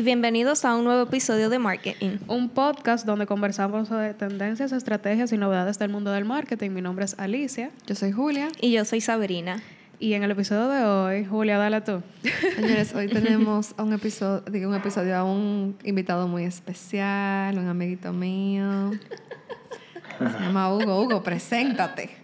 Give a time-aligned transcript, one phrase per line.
[0.00, 2.16] Y bienvenidos a un nuevo episodio de Marketing.
[2.26, 6.70] Un podcast donde conversamos sobre tendencias, estrategias y novedades del mundo del marketing.
[6.70, 7.70] Mi nombre es Alicia.
[7.86, 8.48] Yo soy Julia.
[8.62, 9.62] Y yo soy Sabrina.
[9.98, 12.02] Y en el episodio de hoy, Julia, dale tú.
[12.56, 18.10] Señores, hoy tenemos un episodio, digo, un episodio a un invitado muy especial, un amiguito
[18.14, 18.92] mío.
[20.18, 21.02] Se llama Hugo.
[21.02, 22.19] Hugo, preséntate.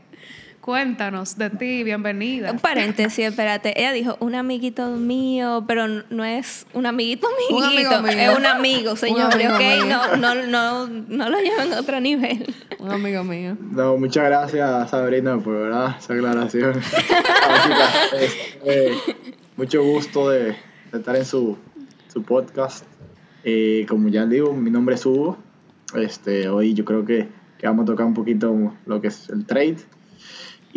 [0.66, 2.50] Cuéntanos de ti, bienvenida.
[2.50, 3.72] Un paréntesis, espérate.
[3.80, 8.02] Ella dijo un amiguito mío, pero no es un amiguito Un amigo amiguito.
[8.02, 8.32] mío.
[8.32, 9.60] Es un amigo, señores, amigo ¿ok?
[9.60, 9.96] mío.
[10.18, 12.52] No, no, no, no lo lleven a otro nivel.
[12.80, 13.56] Un amigo mío.
[13.60, 15.94] No, muchas gracias Sabrina por ¿verdad?
[16.00, 16.72] esa aclaración.
[18.20, 18.92] Este,
[19.56, 21.56] mucho gusto de, de estar en su,
[22.12, 22.84] su podcast.
[23.44, 25.36] Eh, como ya digo, mi nombre es Hugo.
[25.94, 29.46] Este, hoy yo creo que, que vamos a tocar un poquito lo que es el
[29.46, 29.76] trade.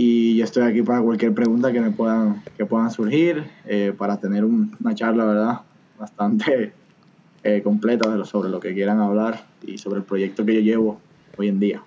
[0.02, 4.16] Y yo estoy aquí para cualquier pregunta que me puedan, que puedan surgir, eh, para
[4.18, 5.60] tener un- una charla, ¿verdad?
[6.00, 6.72] Bastante
[7.44, 10.62] eh, completa de lo, sobre lo que quieran hablar y sobre el proyecto que yo
[10.62, 11.02] llevo
[11.38, 11.82] hoy en día.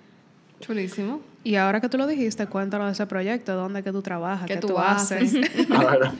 [0.59, 1.21] Chulísimo.
[1.43, 4.53] Y ahora que tú lo dijiste, cuéntanos de ese proyecto, dónde que tú trabajas, ¿Qué
[4.55, 5.35] qué, tú tú haces?
[5.35, 5.69] haces.
[5.71, 6.13] Ahora,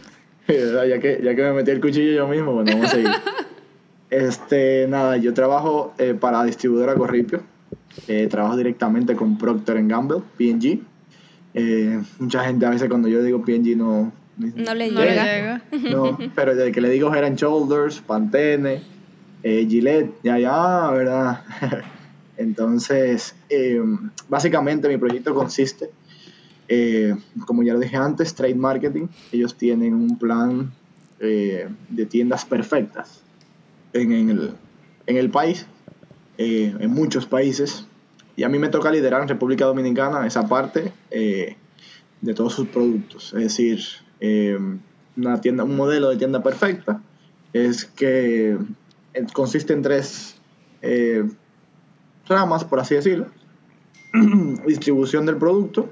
[0.88, 3.12] ya que, ya que me metí el cuchillo yo mismo, bueno, vamos a seguir.
[4.10, 7.42] Este, nada, yo trabajo eh, para distribuidora Corripio.
[8.08, 10.80] Eh, trabajo directamente con Procter Gamble, P&G.
[11.54, 14.12] Eh, mucha gente a veces cuando yo digo P&G no...
[14.38, 15.64] No le llega.
[15.92, 18.82] No, pero desde que le digo Head and Shoulders, Pantene,
[19.44, 21.44] eh, Gillette, ya, ya, ¿verdad?
[22.38, 23.80] Entonces, eh,
[24.28, 25.92] básicamente mi proyecto consiste,
[26.68, 29.08] eh, como ya lo dije antes, Trade Marketing.
[29.32, 30.72] Ellos tienen un plan
[31.20, 33.22] eh, de tiendas perfectas
[33.94, 34.52] en, en el,
[35.06, 35.68] en el país,
[36.38, 37.86] eh, en muchos países.
[38.36, 41.56] Y a mí me toca liderar en República Dominicana esa parte eh,
[42.24, 43.34] de todos sus productos.
[43.34, 43.80] Es decir,
[44.20, 44.58] eh,
[45.18, 47.02] una tienda, un modelo de tienda perfecta
[47.52, 48.58] es que
[49.14, 50.36] eh, consiste en tres
[50.82, 51.30] eh,
[52.28, 53.28] ramas, por así decirlo.
[54.66, 55.92] Distribución del producto,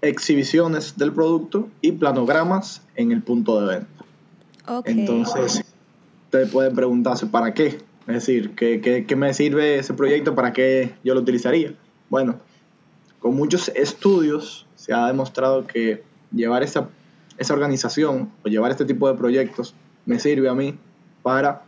[0.00, 4.04] exhibiciones del producto y planogramas en el punto de venta.
[4.84, 5.64] Entonces,
[6.24, 7.78] ustedes pueden preguntarse, ¿para qué?
[8.06, 10.34] Es decir, ¿qué, qué, qué me sirve ese proyecto?
[10.34, 11.74] ¿Para qué yo lo utilizaría?
[12.10, 12.40] Bueno,
[13.22, 16.02] con muchos estudios se ha demostrado que
[16.32, 16.88] llevar esa,
[17.38, 19.74] esa organización o llevar este tipo de proyectos
[20.04, 20.76] me sirve a mí
[21.22, 21.62] para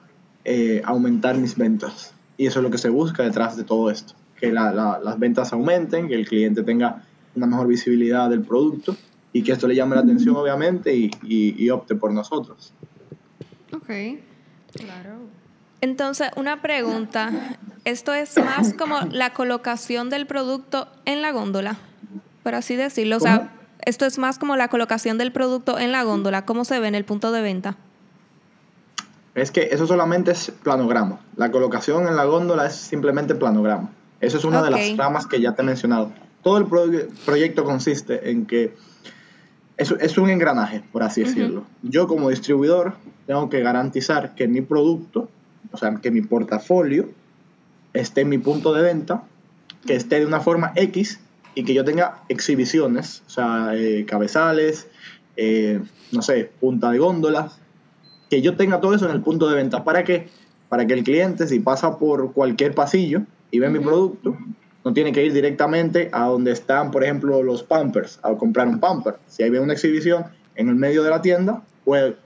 [0.44, 2.12] eh, aumentar mis ventas.
[2.36, 5.18] Y eso es lo que se busca detrás de todo esto, que la- la- las
[5.18, 7.04] ventas aumenten, que el cliente tenga
[7.36, 8.96] una mejor visibilidad del producto
[9.32, 12.72] y que esto le llame la atención obviamente y, y- y opte por nosotros.
[13.72, 13.90] Ok.
[14.74, 15.18] Claro.
[15.80, 17.56] Entonces, una pregunta.
[17.84, 21.76] Esto es más como la colocación del producto en la góndola,
[22.42, 23.16] por así decirlo.
[23.16, 23.50] O sea, ¿Cómo?
[23.84, 26.94] esto es más como la colocación del producto en la góndola, cómo se ve en
[26.94, 27.76] el punto de venta.
[29.34, 31.18] Es que eso solamente es planograma.
[31.36, 33.90] La colocación en la góndola es simplemente planograma.
[34.20, 36.12] Eso es una de las ramas que ya te he mencionado.
[36.42, 36.86] Todo el pro-
[37.26, 38.74] proyecto consiste en que
[39.76, 41.64] es, es un engranaje, por así decirlo.
[41.82, 42.94] Yo como distribuidor
[43.26, 45.28] tengo que garantizar que mi producto,
[45.72, 47.10] o sea, que mi portafolio
[47.94, 49.24] esté en mi punto de venta,
[49.86, 51.20] que esté de una forma X
[51.54, 54.88] y que yo tenga exhibiciones, o sea, eh, cabezales,
[55.36, 55.80] eh,
[56.12, 57.58] no sé, punta de góndolas,
[58.28, 59.84] que yo tenga todo eso en el punto de venta.
[59.84, 60.28] ¿Para qué?
[60.68, 64.36] Para que el cliente, si pasa por cualquier pasillo y ve mi producto,
[64.84, 68.80] no tiene que ir directamente a donde están, por ejemplo, los Pampers, a comprar un
[68.80, 69.16] Pamper.
[69.28, 72.16] Si ahí ve una exhibición en el medio de la tienda, puede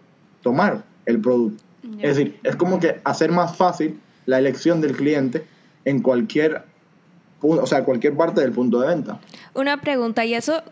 [0.43, 1.63] tomar el producto.
[2.01, 5.45] Es decir, es como que hacer más fácil la elección del cliente
[5.89, 6.65] en cualquier,
[7.41, 9.19] o sea, cualquier parte del punto de venta.
[9.55, 10.63] Una pregunta, ¿y eso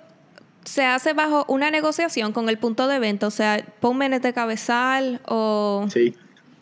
[0.64, 3.26] se hace bajo una negociación con el punto de venta?
[3.26, 6.14] O sea, ponme en este cabezal o Sí,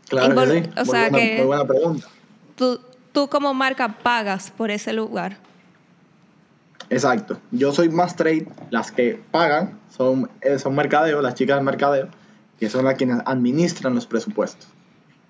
[0.09, 0.71] claro que sí.
[0.77, 2.07] o Muy sea buena- que- muy buena pregunta.
[2.57, 2.81] tú,
[3.13, 5.39] tú como marca pagas por ese lugar.
[6.91, 7.39] Exacto.
[7.51, 8.47] Yo soy más trade.
[8.71, 12.09] Las que pagan son, eh, son mercadeo, las chicas del mercadeo,
[12.61, 14.69] que son las quienes administran los presupuestos.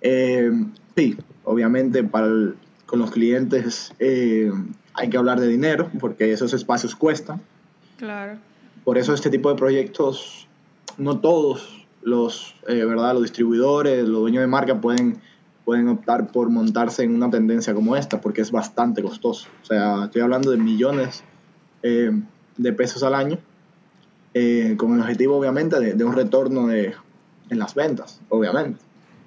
[0.01, 0.51] Eh,
[0.97, 2.57] sí, obviamente para el-
[2.95, 4.53] con los clientes eh,
[4.93, 7.43] hay que hablar de dinero, porque esos espacios cuestan.
[7.97, 8.39] Claro.
[8.85, 10.47] Por eso este tipo de proyectos,
[10.97, 13.15] no todos los, eh, ¿verdad?
[13.15, 15.21] los distribuidores, los dueños de marca pueden,
[15.65, 19.49] pueden optar por montarse en una tendencia como esta, porque es bastante costoso.
[19.65, 21.25] O sea, estoy hablando de millones
[21.83, 22.13] eh,
[22.57, 23.39] de pesos al año,
[24.35, 26.95] eh, con el objetivo obviamente de, de un retorno de,
[27.51, 28.79] en las ventas, obviamente.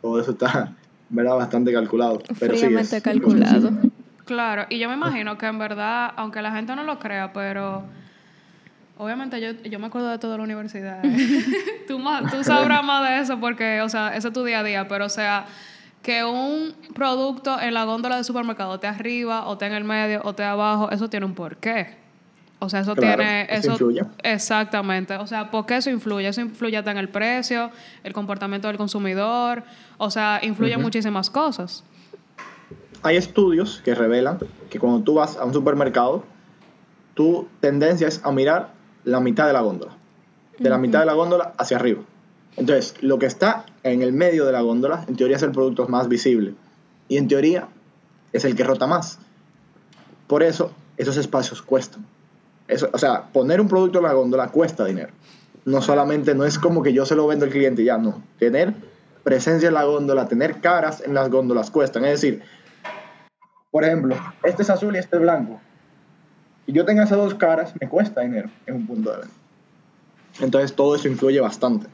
[0.02, 0.77] Todo eso está
[1.10, 1.36] ¿verdad?
[1.36, 2.22] bastante calculado.
[2.40, 3.72] Pero sí, Fríamente es- calculado.
[4.26, 7.84] Claro, y yo me imagino que en verdad, aunque la gente no lo crea, pero
[9.00, 11.04] Obviamente yo, yo me acuerdo de toda la universidad.
[11.88, 14.64] tú, más, tú sabrás más de eso porque, o sea, ese es tu día a
[14.64, 15.46] día, pero o sea,
[16.02, 20.22] que un producto en la góndola del supermercado esté arriba o esté en el medio
[20.24, 21.96] o esté abajo, eso tiene un porqué.
[22.60, 23.46] O sea, eso Claro, tiene...
[23.52, 24.02] eso influye.
[24.24, 25.16] Exactamente.
[25.18, 26.28] O sea, ¿por qué eso influye?
[26.28, 27.70] Eso influye hasta en el precio,
[28.04, 29.64] el comportamiento del consumidor,
[29.98, 31.84] o sea, influye en muchísimas cosas.
[33.04, 34.40] Hay estudios que revelan
[34.70, 36.24] que cuando tú vas a un supermercado,
[37.14, 38.74] tu tendencia es a mirar
[39.04, 39.94] la mitad de la góndola.
[40.60, 42.02] De la mitad de la góndola hacia arriba.
[42.58, 45.88] Entonces, lo que está en el medio de la góndola, en teoría es el producto
[45.88, 46.56] más visible.
[47.08, 47.68] Y en teoría
[48.34, 49.20] es el que rota más.
[50.26, 52.06] Por eso, esos espacios cuestan.
[52.68, 55.10] Eso, o sea, poner un producto en la góndola cuesta dinero.
[55.66, 58.22] No solamente, no es como que yo se lo vendo al cliente y ya, no.
[58.40, 58.74] Tener
[59.28, 62.06] presencia en la góndola, tener caras en las góndolas cuestan.
[62.06, 62.42] Es decir,
[63.72, 65.60] por ejemplo, este es azul y este es blanco.
[66.66, 69.36] Y yo tenga esas dos caras, me cuesta dinero en un punto de venta.
[70.40, 71.88] Entonces todo eso influye bastante.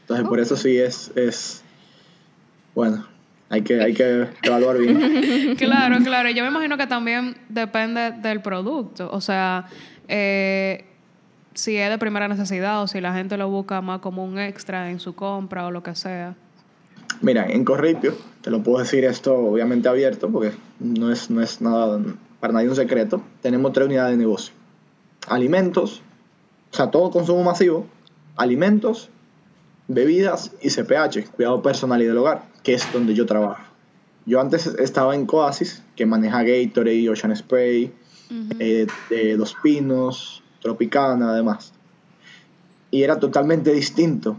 [0.00, 1.62] Entonces por eso sí es, es
[2.74, 3.06] bueno,
[3.50, 5.56] hay que, hay que evaluar bien.
[5.58, 6.30] Claro, claro.
[6.30, 9.10] Yo me imagino que también depende del producto.
[9.12, 9.66] O sea,
[10.08, 10.86] eh,
[11.52, 14.90] si es de primera necesidad o si la gente lo busca más como un extra
[14.90, 16.34] en su compra o lo que sea.
[17.22, 21.60] Mira, en Corripio, te lo puedo decir esto obviamente abierto porque no es, no es
[21.60, 22.00] nada,
[22.40, 24.54] para nadie un secreto, tenemos tres unidades de negocio.
[25.26, 26.02] Alimentos,
[26.72, 27.86] o sea, todo consumo masivo,
[28.36, 29.08] alimentos,
[29.88, 33.62] bebidas y CPH, cuidado personal y del hogar, que es donde yo trabajo.
[34.26, 37.92] Yo antes estaba en Coasis, que maneja Gatorade, Ocean Spray,
[38.58, 41.72] eh, eh, Dos Pinos, Tropicana, además.
[42.90, 44.36] Y era totalmente distinto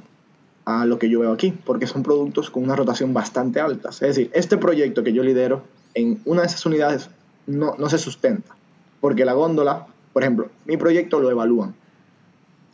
[0.68, 3.88] a lo que yo veo aquí, porque son productos con una rotación bastante alta.
[3.88, 7.10] Es decir, este proyecto que yo lidero en una de esas unidades
[7.46, 8.54] no, no se sustenta,
[9.00, 11.74] porque la góndola, por ejemplo, mi proyecto lo evalúan.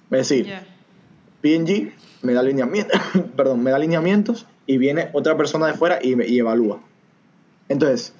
[0.09, 0.51] Es decir,
[1.43, 1.91] P&G
[2.23, 2.99] me da lineamientos,
[3.37, 6.79] perdón, me da lineamientos y viene otra persona de fuera y, y evalúa.
[7.69, 8.11] Entonces,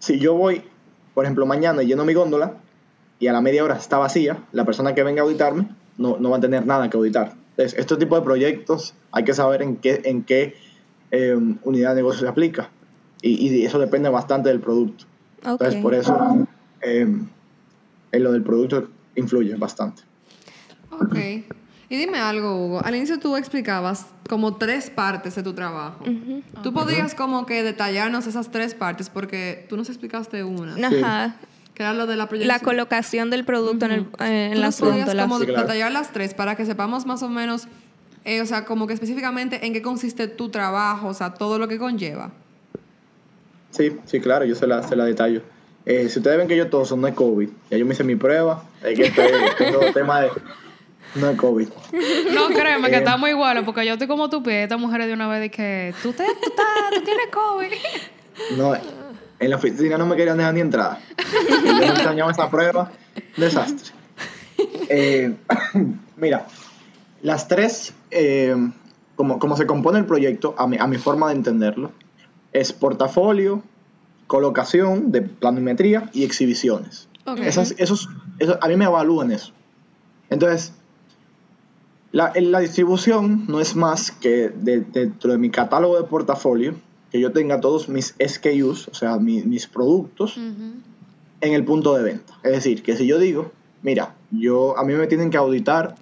[0.00, 0.64] si yo voy,
[1.14, 2.54] por ejemplo, mañana y lleno mi góndola
[3.20, 6.30] y a la media hora está vacía, la persona que venga a auditarme no, no
[6.30, 7.45] va a tener nada que auditar.
[7.56, 10.56] Entonces, este tipo de proyectos hay que saber en qué, en qué
[11.10, 12.70] eh, unidad de negocio se aplica.
[13.22, 15.06] Y, y eso depende bastante del producto.
[15.42, 16.46] Entonces, por eso,
[16.82, 17.08] eh,
[18.12, 20.02] en lo del producto influye bastante.
[20.90, 21.16] Ok.
[21.88, 22.84] Y dime algo, Hugo.
[22.84, 26.04] Al inicio tú explicabas como tres partes de tu trabajo.
[26.62, 29.08] ¿Tú podrías como que detallarnos esas tres partes?
[29.08, 30.74] Porque tú nos explicaste una.
[30.88, 31.36] Ajá.
[31.76, 32.56] Que era lo de la proyección.
[32.56, 35.26] La colocación del producto en, el, eh, en ¿Tú las góndolas.
[35.26, 35.62] como Sí, claro.
[35.62, 37.68] detallar las tres para que sepamos más o menos,
[38.24, 41.68] eh, o sea, como que específicamente en qué consiste tu trabajo, o sea, todo lo
[41.68, 42.32] que conlleva?
[43.70, 45.42] Sí, sí, claro, yo se la, se la detallo.
[45.84, 47.48] Eh, si ustedes ven que yo toso, no es COVID.
[47.70, 48.64] Ya yo me hice mi prueba.
[48.82, 50.30] Es que estoy- tengo tema de.
[51.14, 51.68] No es COVID.
[52.34, 52.98] No, créeme que Eh.
[52.98, 55.94] estamos iguales, porque yo estoy como tu pie, estas mujeres de una vez de que
[56.02, 58.58] tú, te, tú, estás- tú tienes COVID.
[58.58, 58.72] No,
[59.38, 61.00] en la oficina no me querían dejar ni entrada.
[61.18, 62.90] Y yo me extrañaba esa prueba.
[63.36, 63.92] Desastre.
[64.88, 65.36] Eh,
[66.16, 66.46] mira,
[67.22, 68.54] las tres, eh,
[69.16, 71.92] como, como se compone el proyecto, a mi, a mi forma de entenderlo,
[72.52, 73.62] es portafolio,
[74.26, 77.08] colocación de planimetría y exhibiciones.
[77.48, 79.52] Esas, esos, esos- a mí me evalúan eso.
[80.30, 80.72] Entonces,
[82.12, 86.74] la, la distribución no es más que de- dentro de mi catálogo de portafolio,
[87.10, 90.36] que yo tenga todos mis SKUs, o sea, mi- mis productos,
[91.40, 92.34] en el punto de venta.
[92.42, 95.94] Es decir, que si yo digo, mira, yo, a mí me tienen que auditar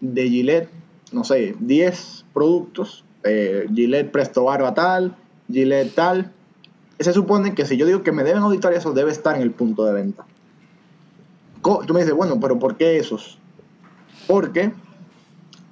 [0.00, 0.68] de Gillette,
[1.12, 5.16] no sé, 10 productos, eh, Gillette Presto Barba tal,
[5.50, 6.32] Gillette tal,
[6.98, 9.50] se supone que si yo digo que me deben auditar eso, debe estar en el
[9.50, 10.26] punto de venta.
[11.62, 13.38] Co- Tú me dices, bueno, pero ¿por qué esos?
[14.26, 14.72] Porque,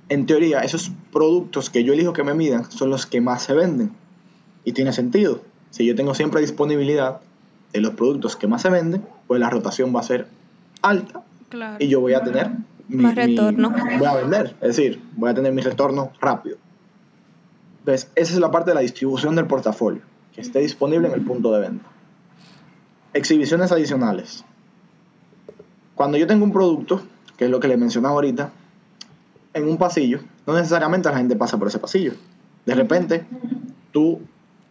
[0.08, 3.54] en teoría, esos productos que yo elijo que me midan son los que más se
[3.54, 3.92] venden.
[4.64, 5.42] Y tiene sentido.
[5.70, 7.20] Si yo tengo siempre disponibilidad
[7.72, 10.26] de los productos que más se venden, pues la rotación va a ser
[10.82, 11.76] alta Claro.
[11.78, 12.50] y yo voy a tener
[12.88, 13.70] Más retorno.
[13.98, 16.56] voy a vender, es decir, voy a tener mi retorno rápido.
[17.80, 20.02] Entonces, esa es la parte de la distribución del portafolio,
[20.34, 21.86] que esté disponible en el punto de venta.
[23.14, 24.44] Exhibiciones adicionales.
[25.94, 27.02] Cuando yo tengo un producto,
[27.36, 28.50] que es lo que le mencionaba ahorita,
[29.54, 32.12] en un pasillo, no necesariamente la gente pasa por ese pasillo.
[32.64, 33.24] De repente,
[33.92, 34.20] tú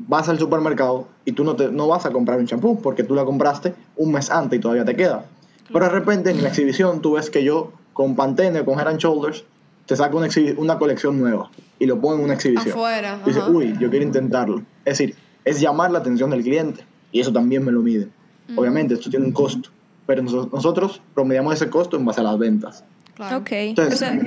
[0.07, 3.15] vas al supermercado y tú no, te, no vas a comprar un champú porque tú
[3.15, 5.25] la compraste un mes antes y todavía te queda.
[5.71, 8.99] Pero de repente en la exhibición tú ves que yo con Pantene, con Head and
[8.99, 9.43] Shoulders,
[9.85, 10.27] te saco una,
[10.57, 12.73] una colección nueva y lo pongo en una exhibición.
[12.73, 14.59] Afuera, Y dices, uy, yo quiero intentarlo.
[14.85, 15.15] Es decir,
[15.45, 18.07] es llamar la atención del cliente y eso también me lo mide.
[18.55, 19.69] Obviamente, esto tiene un costo,
[20.05, 22.83] pero noso- nosotros promediamos ese costo en base a las ventas.
[23.15, 23.37] Claro.
[23.37, 23.51] Ok.
[23.51, 24.19] Entonces, O sea,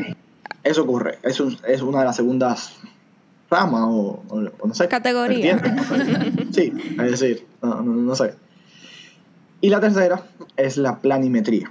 [0.62, 2.74] Eso ocurre, eso es- es una de las segundas
[3.50, 4.88] ramas o, o- o no sé.
[4.88, 5.60] Categoría.
[6.52, 8.34] Sí, es decir, no, no- no sé.
[9.60, 10.22] Y la tercera
[10.56, 11.70] es la planimetría.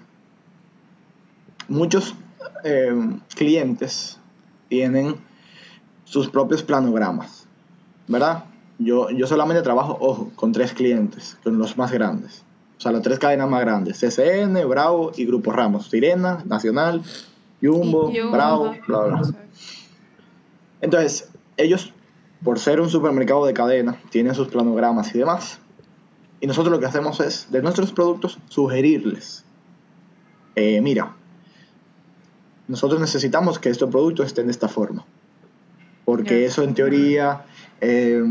[1.68, 2.16] Muchos
[2.64, 2.94] eh,
[3.36, 4.20] clientes
[4.68, 5.16] tienen
[6.06, 7.48] sus propios planogramas,
[8.08, 8.46] ¿verdad?
[8.80, 12.44] Yo, yo solamente trabajo, ojo, con tres clientes, con los más grandes.
[12.78, 17.02] O sea, las tres cadenas más grandes, CCN, Bravo y Grupo Ramos, Sirena, Nacional,
[17.62, 19.22] Jumbo, Jumbo, Bravo, bla, bla.
[20.82, 21.94] Entonces, ellos,
[22.44, 25.60] por ser un supermercado de cadena, tienen sus planogramas y demás.
[26.42, 29.46] Y nosotros lo que hacemos es, de nuestros productos, sugerirles,
[30.56, 31.16] eh, mira,
[32.68, 35.06] nosotros necesitamos que estos productos estén de esta forma.
[36.06, 37.46] Porque eso en teoría,
[37.80, 38.24] eh,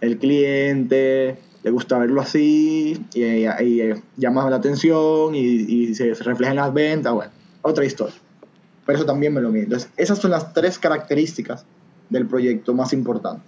[0.00, 6.14] el cliente le gusta verlo así y, y, y llama la atención y, y se
[6.14, 7.32] refleja en las ventas, bueno,
[7.62, 8.14] otra historia.
[8.86, 9.64] Pero eso también me lo mide.
[9.64, 11.66] Entonces, esas son las tres características
[12.10, 13.44] del proyecto más importantes.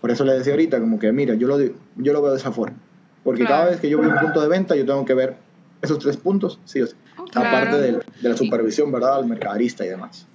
[0.00, 2.52] Por eso le decía ahorita, como que, mira, yo lo, yo lo veo de esa
[2.52, 2.76] forma.
[3.24, 3.56] Porque Claro.
[3.56, 5.36] cada vez que yo veo un punto de venta, yo tengo que ver
[5.82, 6.94] esos tres puntos, sí o sí.
[7.30, 7.48] Claro.
[7.48, 9.16] Aparte de, la supervisión, ¿verdad?
[9.16, 10.26] Al mercaderista y demás.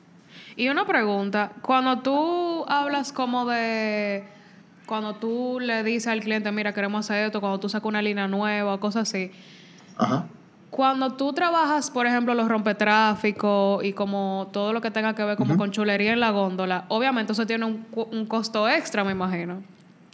[0.56, 4.26] Y una pregunta, cuando tú hablas como de,
[4.86, 8.28] cuando tú le dices al cliente, mira, queremos hacer esto, cuando tú sacas una línea
[8.28, 9.32] nueva, cosas así,
[9.98, 10.26] Ajá.
[10.72, 15.38] Cuando tú trabajas, por ejemplo, los rompetráfico y como todo lo que tenga que ver
[15.38, 19.12] como con chulería en la góndola, obviamente eso tiene un, cu- un costo extra, me
[19.12, 19.62] imagino.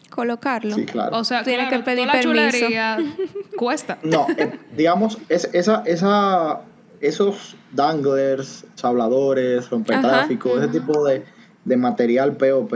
[0.10, 0.74] colocarlo.
[0.76, 1.16] Sí, claro.
[1.18, 2.48] O sea, Tiene claro, que pedir toda la permiso.
[2.50, 2.98] chulería
[3.58, 3.98] cuesta.
[4.04, 6.62] No, eh, digamos, es, esa, esa,
[7.02, 11.24] esos danglers, habladores, rompertráfico, ese tipo de,
[11.66, 12.74] de material POP,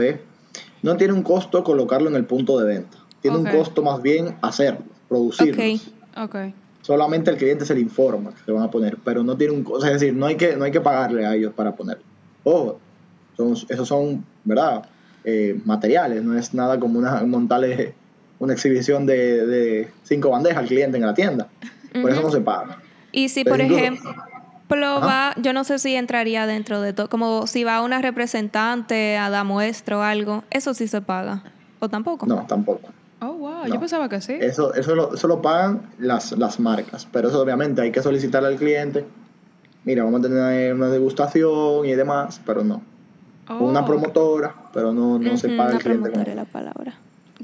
[0.82, 2.96] no tiene un costo colocarlo en el punto de venta.
[3.20, 5.62] Tiene un costo más bien hacerlo, producirlo.
[5.64, 6.24] Ok.
[6.24, 6.36] Ok.
[6.82, 9.62] Solamente el cliente se le informa que se van a poner, pero no tiene un
[9.62, 12.02] costo, es decir, no hay que, no hay que pagarle a ellos para ponerlo.
[12.44, 12.78] Ojo,
[13.36, 14.84] son, esos son, ¿verdad?
[15.24, 17.94] Eh, materiales, no es nada como una, montarle
[18.40, 21.48] una exhibición de, de cinco bandejas al cliente en la tienda.
[22.00, 22.78] Por eso no se paga.
[23.12, 24.10] Y si, por ejemplo,
[25.00, 29.30] va, yo no sé si entraría dentro de todo, como si va una representante a
[29.30, 31.44] dar muestra o algo, eso sí se paga.
[31.78, 32.26] ¿O tampoco?
[32.26, 32.88] No, tampoco.
[33.24, 33.62] Oh, wow.
[33.66, 33.74] No.
[33.74, 34.34] Yo pensaba que sí.
[34.40, 38.48] Eso, eso, lo, eso lo pagan las, las marcas, pero eso obviamente hay que solicitarle
[38.48, 39.04] al cliente.
[39.84, 42.82] Mira, vamos a tener una degustación y demás, pero no.
[43.48, 43.58] Oh.
[43.58, 46.10] Una promotora, pero no, no se paga una el cliente.
[46.10, 46.94] promotora como- es la palabra.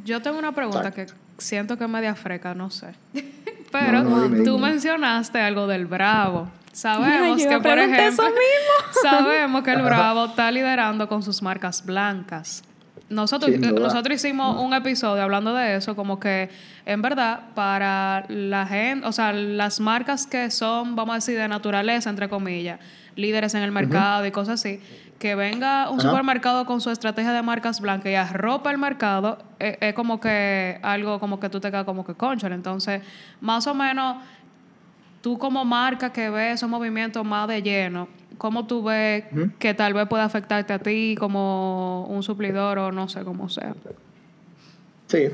[0.05, 1.13] Yo tengo una pregunta Exacto.
[1.15, 2.89] que siento que es media freca, no sé.
[3.73, 4.71] Pero No, no, dime, tú dime.
[4.71, 6.49] mencionaste algo del Bravo.
[6.73, 8.93] Sabemos yo que, por ejemplo, eso mismo.
[9.03, 12.63] sabemos que el Bravo está liderando con sus marcas blancas.
[13.11, 16.51] Nosotros, eh, nosotros hicimos un episodio hablando de eso, como que
[16.85, 21.49] en verdad para la gente, o sea, las marcas que son, vamos a decir, de
[21.49, 22.81] naturaleza, entre comillas,
[23.17, 24.81] líderes en el mercado y cosas así,
[25.19, 29.79] que venga un supermercado con su estrategia de marcas blancas y arropa el mercado, eh,
[29.81, 32.47] es como que algo como que tú te quedas como que concha.
[32.49, 33.03] Entonces,
[33.41, 34.19] más o menos,
[35.23, 39.25] tú como marca que ves esos movimientos más de lleno, ¿cómo tú ves
[39.59, 43.75] que tal vez pueda afectarte a ti como un suplidor o no sé cómo sea?
[45.09, 45.29] Sí.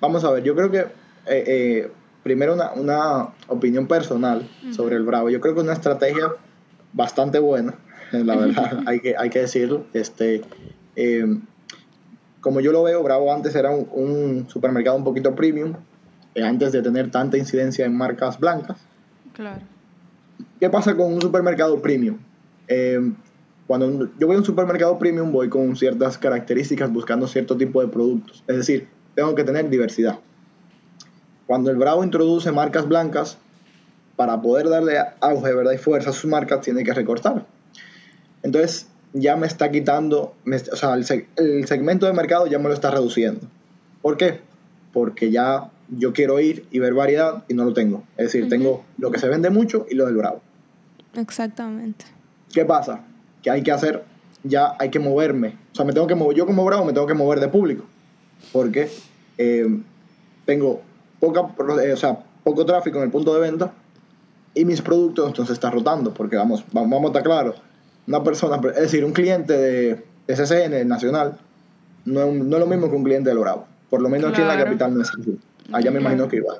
[0.00, 0.86] Vamos a ver, yo creo que eh,
[1.26, 1.90] eh,
[2.22, 5.30] primero una, una opinión personal sobre el Bravo.
[5.30, 6.28] Yo creo que es una estrategia
[6.92, 7.74] bastante buena,
[8.12, 9.86] la verdad, hay que, hay que decirlo.
[9.92, 10.42] Este,
[10.96, 11.38] eh,
[12.40, 15.74] como yo lo veo, Bravo antes era un, un supermercado un poquito premium,
[16.34, 18.78] eh, antes de tener tanta incidencia en marcas blancas.
[19.32, 19.62] Claro.
[20.60, 22.18] ¿Qué pasa con un supermercado premium?
[22.66, 23.12] Eh,
[23.66, 27.88] cuando yo voy a un supermercado premium, voy con ciertas características buscando cierto tipo de
[27.88, 28.42] productos.
[28.46, 30.18] Es decir, tengo que tener diversidad.
[31.46, 33.38] Cuando el Bravo introduce marcas blancas,
[34.18, 35.72] para poder darle auge ¿verdad?
[35.72, 37.46] y fuerza a sus marcas, tiene que recortar.
[38.42, 40.34] Entonces, ya me está quitando,
[40.72, 43.46] o sea, el, el segmento de mercado ya me lo está reduciendo.
[44.02, 44.40] ¿Por qué?
[44.92, 48.04] Porque ya yo quiero ir y ver variedad y no lo tengo.
[48.16, 50.40] Es decir, tengo lo que se vende mucho y lo del Bravo.
[51.14, 52.04] Exactamente.
[52.52, 53.00] ¿Qué pasa?
[53.42, 54.04] Que hay que hacer,
[54.42, 55.56] ya hay que moverme.
[55.72, 57.84] O sea, me tengo que mover, yo como Bravo me tengo que mover de público.
[58.52, 58.90] Porque
[59.38, 59.66] eh,
[60.44, 60.82] tengo
[61.20, 61.48] poca,
[61.82, 63.72] eh, o sea, poco tráfico en el punto de venta
[64.54, 66.12] y mis productos entonces están rotando.
[66.12, 67.62] Porque vamos, vamos, vamos a estar claros.
[68.06, 71.38] Una persona, es decir, un cliente de, de CCN nacional
[72.04, 73.66] no no es lo mismo que un cliente del Bravo.
[73.90, 75.38] Por lo menos aquí en la capital no es así.
[75.72, 76.58] Allá me imagino que igual.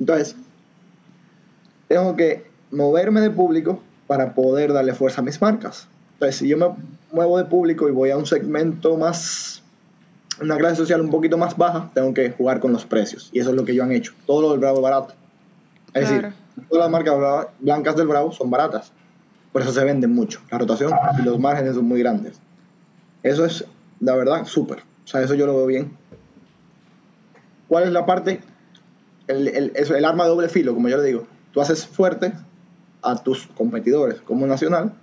[0.00, 0.36] Entonces,
[1.88, 5.86] tengo que moverme de público para poder darle fuerza a mis marcas.
[6.14, 6.66] Entonces, si yo me
[7.12, 9.62] muevo de público y voy a un segmento más,
[10.40, 13.30] una clase social un poquito más baja, tengo que jugar con los precios.
[13.32, 14.12] Y eso es lo que ellos han hecho.
[14.26, 15.14] Todo lo del Bravo barato.
[15.94, 16.28] Es Claro.
[16.28, 18.92] decir, todas las marcas bla- blancas del Bravo son baratas.
[19.52, 20.40] Por eso se venden mucho.
[20.50, 22.38] La rotación y los márgenes son muy grandes.
[23.22, 23.64] Eso es,
[24.00, 24.78] la verdad, súper.
[25.04, 25.92] O sea, eso yo lo veo bien.
[27.68, 28.40] ¿Cuál es la parte?
[29.26, 31.26] El, el, el arma de doble filo, como yo le digo.
[31.52, 32.32] Tú haces fuerte
[33.02, 34.94] a tus competidores como Nacional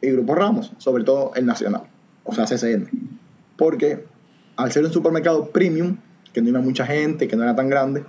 [0.00, 1.82] y Grupo Ramos, sobre todo el Nacional,
[2.24, 2.88] o sea, CCN.
[3.56, 4.04] Porque
[4.56, 5.96] al ser un supermercado premium,
[6.32, 8.04] que no iba mucha gente, que no era tan grande,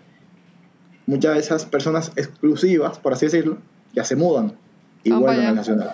[1.05, 3.57] muchas de esas personas exclusivas, por así decirlo,
[3.93, 4.53] ya se mudan
[5.03, 5.91] y Ah, vuelven al Nacional.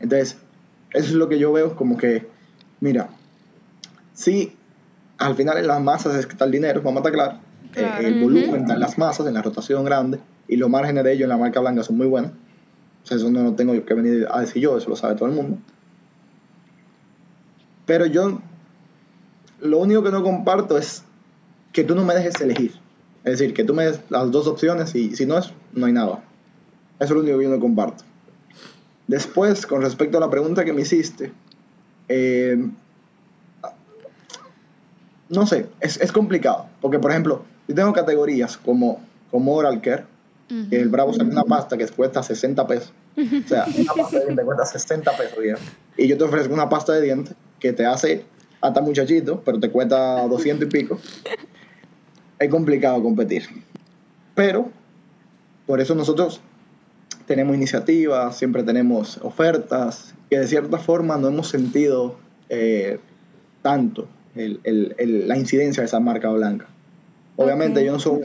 [0.00, 0.38] Entonces,
[0.92, 2.26] eso es lo que yo veo como que,
[2.80, 3.08] mira,
[4.12, 4.56] sí,
[5.18, 7.38] al final en las masas está el dinero, vamos a estar claro.
[7.74, 8.06] Eh, Claro.
[8.06, 11.30] el volumen en las masas, en la rotación grande, y los márgenes de ellos en
[11.30, 12.32] la marca blanca son muy buenos.
[13.02, 15.28] O sea, eso no lo tengo que venir a decir yo, eso lo sabe todo
[15.28, 15.58] el mundo.
[17.86, 18.40] Pero yo,
[19.60, 21.04] lo único que no comparto es
[21.72, 22.72] que tú no me dejes elegir.
[23.24, 25.92] Es decir, que tú me des las dos opciones y si no es, no hay
[25.92, 26.22] nada.
[26.98, 28.04] Eso es lo único que yo no comparto.
[29.06, 31.32] Después, con respecto a la pregunta que me hiciste,
[32.08, 32.56] eh,
[35.28, 36.66] no sé, es, es complicado.
[36.80, 40.04] Porque, por ejemplo, yo tengo categorías como, como Oral Care,
[40.70, 42.92] que el Bravo sale una pasta que cuesta 60 pesos.
[43.16, 45.58] O sea, una pasta de dientes cuesta 60 pesos, viejo.
[45.96, 48.24] Y yo te ofrezco una pasta de dientes que te hace
[48.60, 50.98] hasta muchachito, pero te cuesta 200 y pico.
[52.38, 53.44] Es complicado competir.
[54.34, 54.70] Pero,
[55.66, 56.40] por eso nosotros
[57.26, 62.16] tenemos iniciativas, siempre tenemos ofertas, que de cierta forma no hemos sentido
[62.50, 62.98] eh,
[63.62, 66.66] tanto el- el- el- la incidencia de esa marca blanca.
[67.36, 68.20] Obviamente yo no soy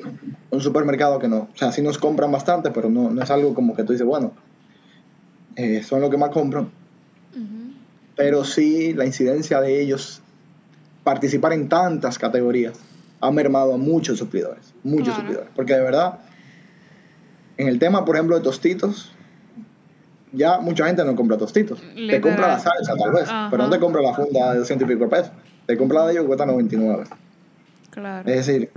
[0.51, 3.55] un, supermercado que no, o sea, sí nos compran bastante, pero no, no es algo
[3.55, 4.33] como que tú dices, bueno,
[5.55, 6.69] eh, son los que más compran,
[8.15, 10.21] pero sí la incidencia de ellos
[11.03, 12.79] participar en tantas categorías
[13.21, 15.21] ha mermado a muchos suplidores, muchos Claro.
[15.21, 16.19] suplidores, porque de verdad,
[17.57, 19.11] en el tema, por ejemplo, de tostitos,
[20.31, 23.79] ya mucha gente no compra tostitos, te compra la salsa tal vez, pero no te
[23.79, 25.31] compra la funda de 200 y pico pesos,
[25.65, 27.05] te compra la de ellos que cuesta 99.
[27.89, 28.29] Claro.
[28.29, 28.69] Es decir,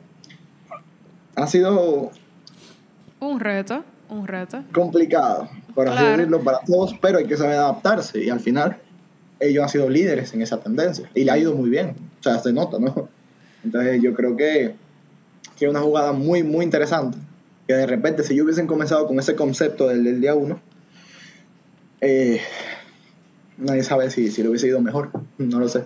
[1.37, 2.11] ha sido
[3.21, 4.63] Un reto, un reto.
[4.73, 6.17] complicado, por así Claro.
[6.17, 8.77] decirlo, para todos, pero hay que saber adaptarse y al final
[9.41, 12.39] ellos han sido líderes en esa tendencia y le ha ido muy bien, o sea,
[12.39, 13.09] se nota, ¿no?
[13.65, 14.75] Entonces yo creo que,
[15.57, 17.17] que es una jugada muy, muy interesante,
[17.67, 20.61] que de repente si yo hubiesen comenzado con ese concepto del, del día uno,
[22.01, 22.41] eh,
[23.57, 25.85] nadie sabe si, si lo hubiese ido mejor, no lo sé,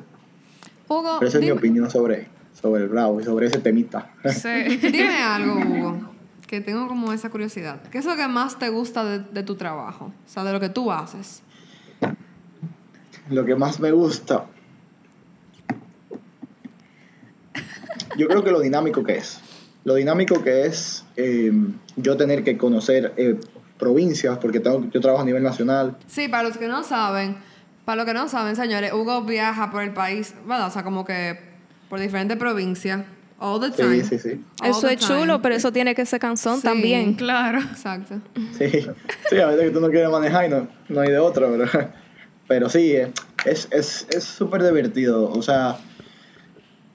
[0.88, 2.28] Hugo, pero esa es mi opinión sobre,
[2.60, 4.10] sobre el Bravo y sobre ese temita.
[4.24, 4.76] Sí.
[4.76, 6.00] dime algo, Hugo,
[6.46, 7.80] que tengo como esa curiosidad.
[7.90, 10.06] ¿Qué es lo que más te gusta de, de tu trabajo?
[10.06, 11.42] O sea, de lo que tú haces.
[13.28, 14.46] Lo que más me gusta.
[18.16, 19.40] Yo creo que lo dinámico que es.
[19.84, 21.52] Lo dinámico que es eh,
[21.96, 23.38] yo tener que conocer eh,
[23.78, 25.96] provincias, porque tengo, yo trabajo a nivel nacional.
[26.06, 27.36] Sí, para los que no saben,
[27.84, 30.68] para los que no saben, señores, Hugo viaja por el país, ¿verdad?
[30.68, 31.55] O sea, como que
[31.88, 33.04] por diferentes provincias,
[33.38, 34.02] all the time.
[34.02, 34.40] Sí, sí, sí.
[34.62, 35.20] All Eso es time.
[35.20, 36.62] chulo, pero eso tiene que ser cansón Sí.
[36.62, 37.14] también.
[37.14, 37.58] Claro.
[37.60, 38.20] Exacto.
[38.58, 38.70] Sí,
[39.30, 41.90] sí, a veces que tú no quieres manejar y no, no hay de otra, pero,
[42.48, 43.12] pero sí, eh,
[43.44, 45.30] es es es súper divertido.
[45.30, 45.78] O sea,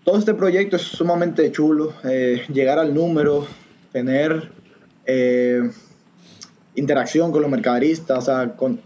[0.03, 1.93] todo este proyecto es sumamente chulo.
[2.03, 3.45] eh, llegar al número,
[3.91, 4.51] tener
[5.05, 5.69] eh,
[6.75, 8.81] interacción con los mercaderistas, o sea, con,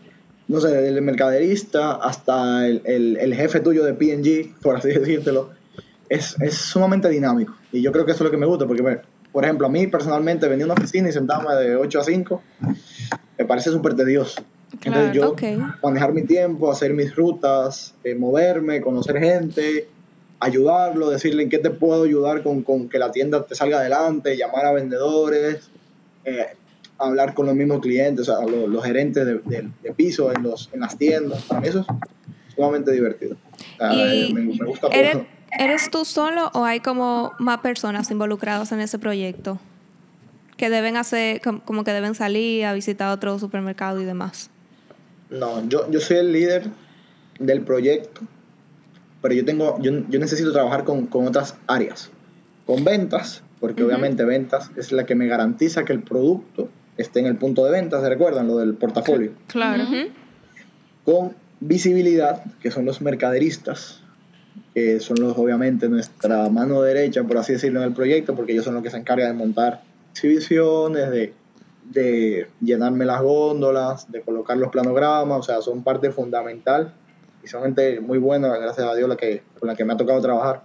[0.47, 4.87] no sé, desde el mercaderista hasta el, el- el jefe tuyo de PNG, por así
[4.99, 5.51] decírtelo,
[6.09, 7.55] es, es sumamente dinámico.
[7.71, 8.99] Y yo creo que eso es lo que me gusta, porque,
[9.31, 12.41] por ejemplo, a mí personalmente venir a una oficina y sentarme de 8 a 5,
[13.37, 14.41] me parece súper tedioso.
[14.89, 15.21] Entonces yo
[15.83, 19.87] manejar mi tiempo, hacer mis rutas, eh, moverme, conocer gente,
[20.39, 24.35] ayudarlo, decirle en qué te puedo ayudar con, con que la tienda te salga adelante,
[24.37, 25.69] llamar a vendedores,
[26.25, 26.47] eh,
[26.97, 30.43] hablar con los mismos clientes, o sea, los, los gerentes de, de- de piso en,
[30.43, 31.43] los, en las tiendas.
[31.43, 31.85] Para mí eso es
[32.55, 33.35] sumamente divertido.
[33.35, 35.17] O sea, Y eh, me, me gusta ¿Eres.
[35.57, 39.59] ¿Eres tú solo o hay como más personas involucradas en ese proyecto?
[40.57, 44.49] Que deben hacer, com- como que deben salir a visitar otro supermercado y demás.
[45.29, 46.67] No, yo, yo soy el líder
[47.39, 48.21] del proyecto,
[49.21, 52.11] pero yo tengo, yo, yo necesito trabajar con, con otras áreas.
[52.65, 57.27] Con ventas, porque obviamente ventas es la que me garantiza que el producto esté en
[57.27, 58.47] el punto de venta, ¿se recuerdan?
[58.47, 59.31] Lo del portafolio.
[59.47, 59.83] Claro.
[61.03, 64.01] Con visibilidad, que son los mercaderistas,
[64.75, 68.65] que son los, obviamente, nuestra mano derecha, por así decirlo, en el proyecto, porque ellos
[68.65, 71.33] son los que se encargan de montar exhibiciones, de,
[71.85, 76.93] de llenarme las góndolas, de colocar los planogramas, o sea, son parte fundamental
[77.41, 79.97] y son gente muy buena, gracias a Dios, la que, con la que me ha
[79.97, 80.63] tocado trabajar.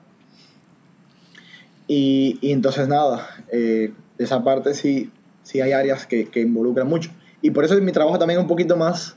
[1.86, 5.12] Y, y entonces nada, eh, esa parte sí,
[5.44, 7.10] sí hay áreas que, que involucran mucho.
[7.42, 9.14] y por eso mi trabajo también es un poquito más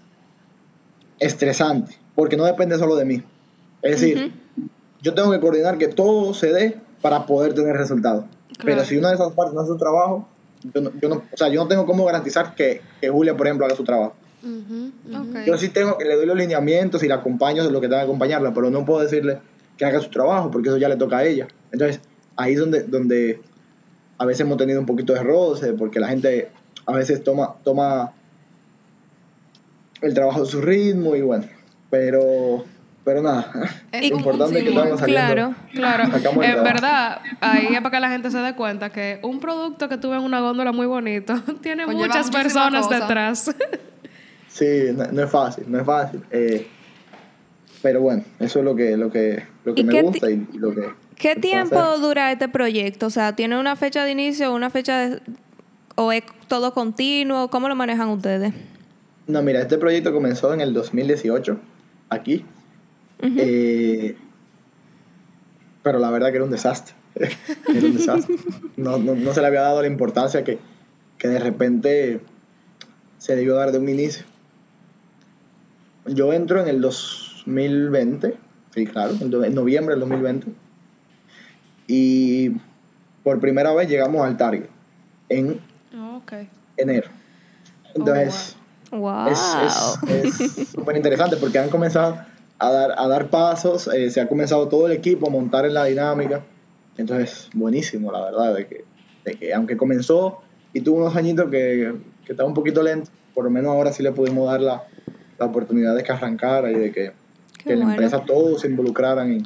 [1.18, 3.24] estresante, porque no depende solo de mí.
[3.82, 4.43] Es decir,
[5.04, 8.26] yo tengo que coordinar que todo se dé para poder tener resultados.
[8.64, 10.28] Pero si una de esas partes no hace su trabajo,
[10.74, 13.46] yo no, yo no, o sea, yo no tengo cómo garantizar que, que Julia, por
[13.46, 14.16] ejemplo, haga su trabajo.
[15.46, 18.00] Yo sí tengo que le doy los lineamientos y la acompaño de lo que tenga
[18.00, 19.40] que acompañarla, pero no puedo decirle
[19.78, 21.48] que haga su trabajo porque eso ya le toca a ella.
[21.72, 22.02] Entonces,
[22.36, 23.42] ahí es donde, donde
[24.18, 26.50] a veces hemos tenido un poquito de roce, porque la gente
[26.86, 28.14] a veces toma, toma
[30.02, 31.46] el trabajo a su ritmo y bueno,
[31.90, 32.66] pero,
[33.04, 33.52] pero nada,
[33.92, 35.56] Es lo importante es que estamos saliendo.
[35.74, 36.04] Claro.
[36.12, 39.90] Claro, en verdad, ahí es para que la gente se dé cuenta que un producto
[39.90, 43.54] que tuve en una góndola muy bonito tiene Conlleva muchas personas detrás.
[44.48, 46.22] Sí, no, no es fácil, no es fácil.
[46.30, 46.68] eh,
[47.82, 50.48] pero bueno, eso es lo que, lo que, lo que ¿Y me qué gusta y,
[50.54, 50.90] y lo que...
[51.16, 52.02] ¿Qué tiempo hacer.
[52.02, 53.08] dura este proyecto?
[53.08, 55.22] O sea, ¿tiene una fecha de inicio, una fecha de...
[55.96, 57.50] o es todo continuo?
[57.50, 58.54] ¿Cómo lo manejan ustedes?
[59.26, 61.60] No, mira, este proyecto comenzó en el 2018,
[62.10, 62.46] aquí.
[63.22, 64.16] Eh,
[65.82, 66.96] pero la verdad que era un desastre.
[67.16, 68.36] era un desastre.
[68.78, 70.60] No, no, no se le había dado la importancia que,
[71.18, 72.22] que de repente
[73.18, 74.26] se debió dar de un inicio.
[76.06, 78.36] Yo entro en el 2020,
[78.74, 80.48] sí, claro, en noviembre del 2020.
[81.88, 82.52] Y
[83.24, 84.68] por primera vez llegamos al target
[85.30, 85.62] en
[86.16, 86.34] ok.
[86.78, 87.10] enero.
[87.96, 88.58] Entonces,
[88.92, 89.28] ¡Wow!
[89.28, 89.40] es
[90.08, 92.20] es súper interesante porque han comenzado
[92.68, 95.74] a dar, a dar pasos, eh, se ha comenzado todo el equipo a montar en
[95.74, 96.42] la dinámica.
[96.98, 98.86] Entonces, buenísimo, la verdad, de que,
[99.26, 100.42] de que aunque comenzó
[100.74, 101.94] y tuvo unos añitos que,
[102.26, 104.84] que estaba un poquito lento, por lo menos ahora sí le pudimos dar la,
[105.40, 107.12] la oportunidad de que arrancara y de que,
[107.64, 109.44] que la empresa todos se involucraran en,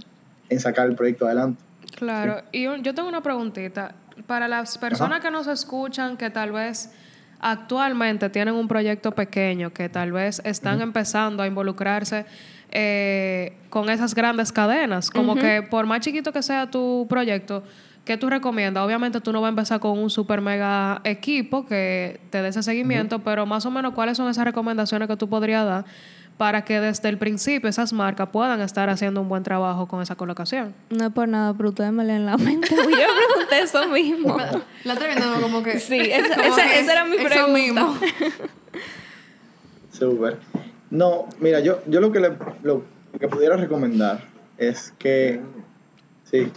[0.50, 1.64] en sacar el proyecto adelante.
[1.96, 3.96] Claro, y yo tengo una preguntita.
[4.26, 6.92] Para las personas que nos escuchan, que tal vez
[7.40, 12.26] actualmente tienen un proyecto pequeño, que tal vez están empezando a involucrarse
[12.72, 17.64] eh, con esas grandes cadenas, como que por más chiquito que sea tu proyecto,
[18.04, 18.84] ¿qué tú recomiendas?
[18.84, 22.64] Obviamente tú no vas a empezar con un super mega equipo que te dé ese
[22.64, 25.86] seguimiento, pero más o menos cuáles son esas recomendaciones que tú podrías dar
[26.38, 30.16] para que desde el principio esas marcas puedan estar haciendo un buen trabajo con esa
[30.16, 30.76] colocación.
[30.92, 32.70] No es por nada, pero ustedes me leen la mente.
[32.76, 34.38] Yo pregunté eso mismo.
[34.84, 35.80] La otra viendo como que.
[35.80, 37.54] Sí, esa, como esa- que esa era mi eso pregunta.
[37.54, 37.98] mismo.
[39.92, 40.38] Súper.
[40.90, 42.32] No, mira, yo, yo lo, que le,
[42.64, 42.84] lo
[43.20, 44.24] que pudiera recomendar
[44.58, 45.42] es que,
[46.24, 46.52] sí,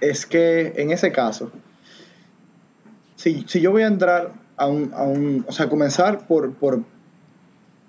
[0.00, 1.50] es que en ese caso,
[3.16, 6.82] si, si yo voy a entrar a un, a un o sea, comenzar por, por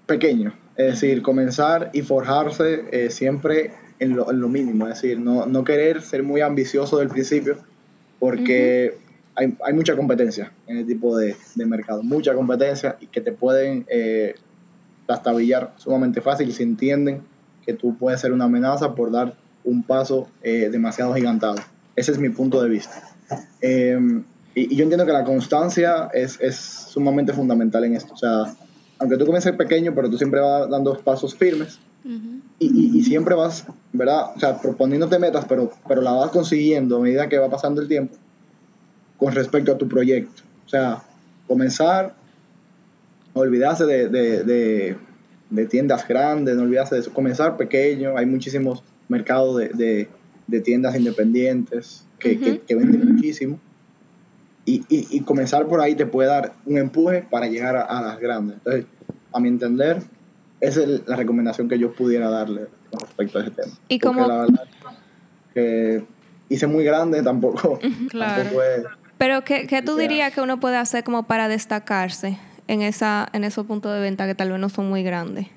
[0.08, 5.20] pequeño, es decir, comenzar y forjarse eh, siempre en lo, en lo mínimo, es decir,
[5.20, 7.58] no, no querer ser muy ambicioso del principio,
[8.20, 8.98] porque
[9.36, 13.32] hay, hay mucha competencia en el tipo de, de mercado, mucha competencia y que te
[13.32, 14.36] pueden eh,
[15.06, 17.22] trastabillar sumamente fácil si entienden
[17.66, 21.56] que tú puedes ser una amenaza por dar un paso eh, demasiado gigantado.
[21.96, 23.02] Ese es mi punto de vista.
[23.62, 23.98] Eh,
[24.54, 28.14] y, y yo entiendo que la constancia es, es sumamente fundamental en esto.
[28.14, 28.46] O sea,
[29.06, 31.80] aunque tú comiences pequeño, pero tú siempre vas dando pasos firmes
[32.60, 34.32] y, y- y siempre vas, ¿verdad?
[34.36, 37.88] O sea, proponiéndote metas, pero, pero la vas consiguiendo a medida que va pasando el
[37.88, 38.16] tiempo
[39.18, 40.44] con respecto a tu proyecto.
[40.66, 41.02] O sea,
[41.48, 42.16] comenzar,
[43.34, 44.96] olvidarse de, de- de-
[45.50, 50.08] de tiendas grandes, no olvidarse de eso, comenzar pequeño, hay muchísimos mercados de,
[50.62, 53.60] tiendas independientes que, que- que venden muchísimo.
[54.66, 58.02] Y, y- y comenzar por ahí te puede dar un empuje para llegar a, a
[58.02, 58.58] las grandes.
[58.58, 58.86] Entonces,
[59.32, 60.02] a mi entender,
[60.60, 63.74] esa es la recomendación que yo pudiera darle con respecto a ese tema.
[63.90, 64.64] Y Porque como- la verdad
[65.54, 66.04] que
[66.50, 68.42] hice muy grande, tampoco, Claro.
[68.44, 68.84] tampoco es...
[69.18, 73.44] Pero, ¿qué, qué tú dirías que uno puede hacer como para destacarse en, esa, en
[73.46, 75.48] esos puntos de venta que tal vez no son muy grandes?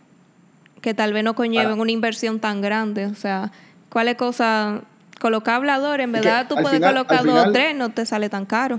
[0.80, 3.06] Que tal vez no conlleven Para- una inversión tan grande.
[3.06, 3.50] O sea,
[3.88, 4.82] ¿cuál es cosa?
[5.20, 8.44] Colocar hablador, en verdad tú puedes final- colocar dos o tres, no te sale tan
[8.46, 8.78] caro.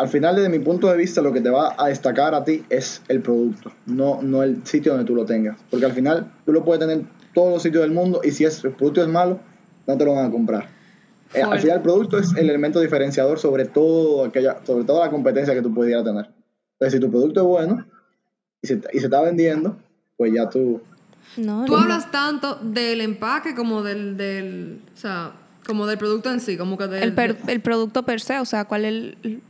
[0.00, 2.64] Al final, desde mi punto de vista, lo que te va a destacar a ti
[2.70, 5.58] es el producto, no, no el sitio donde tú lo tengas.
[5.70, 8.44] Porque al final tú lo puedes tener en todos los sitios del mundo y si
[8.44, 9.38] es, el producto es malo,
[9.86, 10.68] no te lo van a comprar.
[11.34, 15.10] Eh, al final, el producto es el elemento diferenciador sobre, todo aquella, sobre toda la
[15.10, 16.30] competencia que tú pudieras tener.
[16.78, 17.86] Entonces, si tu producto es bueno
[18.62, 19.76] y se, y se está vendiendo,
[20.16, 20.80] pues ya tú...
[21.36, 21.78] No, Tú no.
[21.78, 24.80] hablas tanto del empaque como del, del.
[24.92, 25.32] O sea,
[25.64, 27.02] como del producto en sí, como que del.
[27.04, 29.40] el, per- el producto per se, o sea, ¿cuál es el,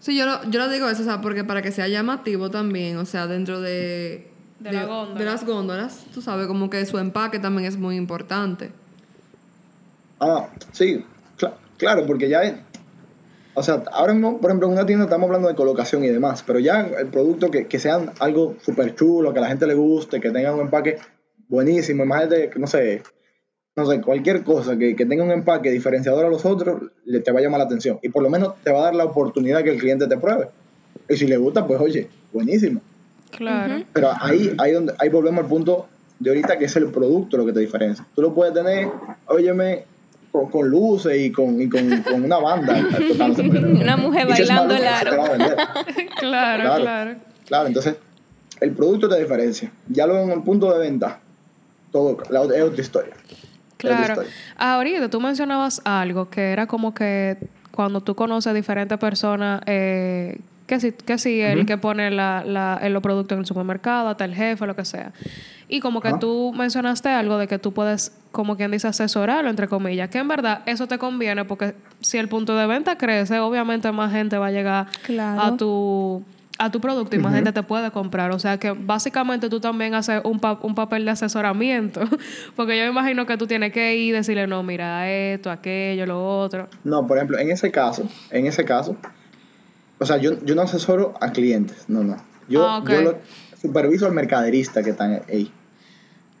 [0.00, 2.96] Sí, yo lo, yo lo digo eso, o sea, porque para que sea llamativo también,
[2.96, 4.26] o sea, dentro de.
[4.58, 5.18] De la góndola.
[5.18, 8.70] de las góndolas, tú sabes, como que su empaque también es muy importante.
[10.18, 11.04] Ah, sí,
[11.38, 12.42] cla- claro, porque ya...
[12.42, 12.54] es-
[13.54, 16.44] o sea, ahora mismo, por ejemplo, en una tienda estamos hablando de colocación y demás,
[16.46, 19.74] pero ya el producto que, que sea algo súper chulo, que a la gente le
[19.74, 20.98] guste, que tenga un empaque
[21.48, 23.02] buenísimo, imagínate, no sé,
[23.80, 27.32] no sé, cualquier cosa que, que, tenga un empaque diferenciador a los otros, le te
[27.32, 27.98] va a llamar la atención.
[28.02, 30.48] Y por lo menos te va a dar la oportunidad que el cliente te pruebe.
[31.08, 32.80] Y si le gusta, pues oye, buenísimo.
[33.30, 33.84] Claro.
[33.92, 35.86] Pero ahí, ahí, donde, ahí volvemos al punto
[36.18, 38.06] de ahorita que es el producto lo que te diferencia.
[38.14, 38.88] Tú lo puedes tener,
[39.26, 39.84] óyeme,
[40.30, 42.76] con, con luces y con, y con, con una banda.
[43.80, 45.10] una mujer bailando el aro.
[46.18, 47.16] claro, claro, claro.
[47.46, 47.96] Claro, entonces
[48.60, 49.72] el producto te diferencia.
[49.88, 51.18] Ya luego en el punto de venta,
[51.90, 53.14] todo la, es otra historia.
[53.88, 54.22] Claro.
[54.56, 57.36] Ahorita tú mencionabas algo que era como que
[57.70, 62.44] cuando tú conoces a diferentes personas, eh, que si, que si el que pone la,
[62.46, 65.12] la, los productos en el supermercado, hasta el jefe, lo que sea.
[65.68, 69.66] Y como que tú mencionaste algo de que tú puedes, como quien dice, asesorarlo, entre
[69.66, 73.90] comillas, que en verdad eso te conviene porque si el punto de venta crece, obviamente
[73.92, 74.86] más gente va a llegar
[75.18, 76.24] a tu
[76.60, 78.30] a tu producto y más gente te puede comprar.
[78.32, 82.02] O sea que básicamente tú también haces un, un papel de asesoramiento.
[82.54, 86.04] Porque yo me imagino que tú tienes que ir y decirle, no, mira esto, aquello,
[86.04, 86.68] lo otro.
[86.84, 88.94] No, por ejemplo, en ese caso, en ese caso,
[89.98, 92.18] o sea, yo, yo no asesoro a clientes, no, no.
[92.46, 93.18] Yo, ah, yo lo
[93.60, 95.50] superviso al mercaderista que está ahí.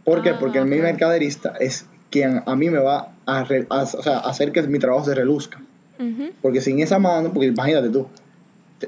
[0.04, 0.30] ¿Por qué?
[0.30, 4.62] Ah, Porque mi mercaderista es quien a mí me va a, o sea, hacer que
[4.64, 5.62] mi trabajo se reluzca.
[6.40, 8.06] Porque sin esa mano, porque imagínate tú,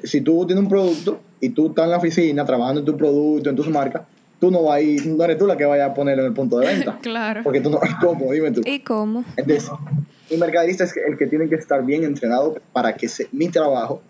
[0.03, 3.51] si tú tienes un producto y tú estás en la oficina trabajando en tu producto,
[3.51, 4.03] en tus marcas,
[4.41, 6.35] tú no vas a ir, no eres tú la que vaya a ponerlo en el
[6.35, 6.99] punto de venta.
[7.03, 7.43] claro.
[7.45, 8.33] Porque tú no, ¿cómo?
[8.33, 8.63] Dime tú.
[8.65, 9.25] ¿Y cómo?
[9.37, 9.71] Entonces,
[10.31, 14.03] mi mercaderista es el que tiene que estar bien entrenado para que mi trabajo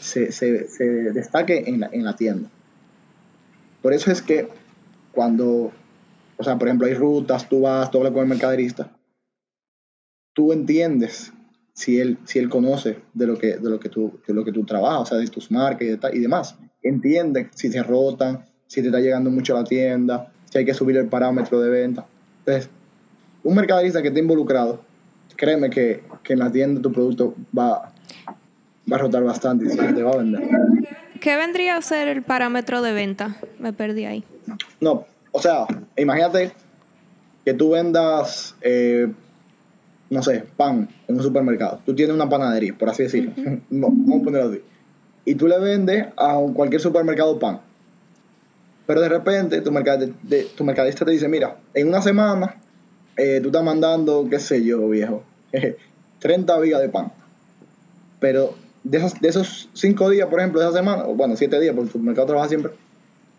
[0.00, 2.48] se, se, se destaque en la, en la tienda.
[3.82, 4.48] Por eso es que
[5.12, 5.70] cuando,
[6.38, 8.90] o sea, por ejemplo, hay rutas, tú vas, tú hablas con el mercaderista,
[10.32, 11.33] tú entiendes
[11.74, 14.52] si él, si él conoce de lo que, de lo que tú, de lo que
[14.52, 16.56] tú trabajas, o sea, de tus marcas y, demás.
[16.82, 20.72] Entiende si se rotan, si te está llegando mucho a la tienda, si hay que
[20.72, 22.06] subir el parámetro de venta.
[22.38, 22.70] Entonces,
[23.42, 24.82] un mercaderista que esté involucrado,
[25.36, 27.92] créeme que, que en la tienda tu producto va,
[28.90, 30.42] va a rotar bastante y se te va a vender.
[31.20, 33.36] ¿Qué vendría a ser el parámetro de venta?
[33.58, 34.24] Me perdí ahí.
[34.80, 36.52] No, o sea, imagínate
[37.44, 39.12] que tú vendas eh,
[40.14, 41.80] no sé, pan en un supermercado.
[41.84, 43.32] Tú tienes una panadería, por así decirlo.
[43.70, 44.62] vamos a ponerlo así.
[45.24, 47.60] Y tú le vendes a cualquier supermercado pan.
[48.86, 52.56] Pero de repente tu, de, tu mercadista te dice, mira, en una semana
[53.16, 55.24] eh, tú estás mandando, qué sé yo, viejo,
[56.20, 57.10] 30 vigas de pan.
[58.20, 61.58] Pero de esos, de esos 5 días, por ejemplo, de esa semana, o bueno, 7
[61.58, 62.72] días, porque el supermercado trabaja siempre,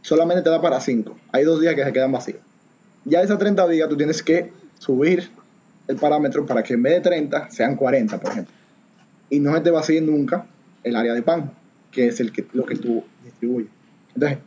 [0.01, 1.15] solamente te da para 5.
[1.31, 2.39] Hay dos días que se quedan vacíos.
[3.05, 5.29] Ya esas 30 vigas tú tienes que subir
[5.87, 8.53] el parámetro para que en vez de 30 sean 40, por ejemplo.
[9.29, 10.45] Y no se te vacíe nunca
[10.83, 11.51] el área de pan,
[11.91, 13.69] que es el que, lo que tú distribuyes.
[14.13, 14.39] Entonces,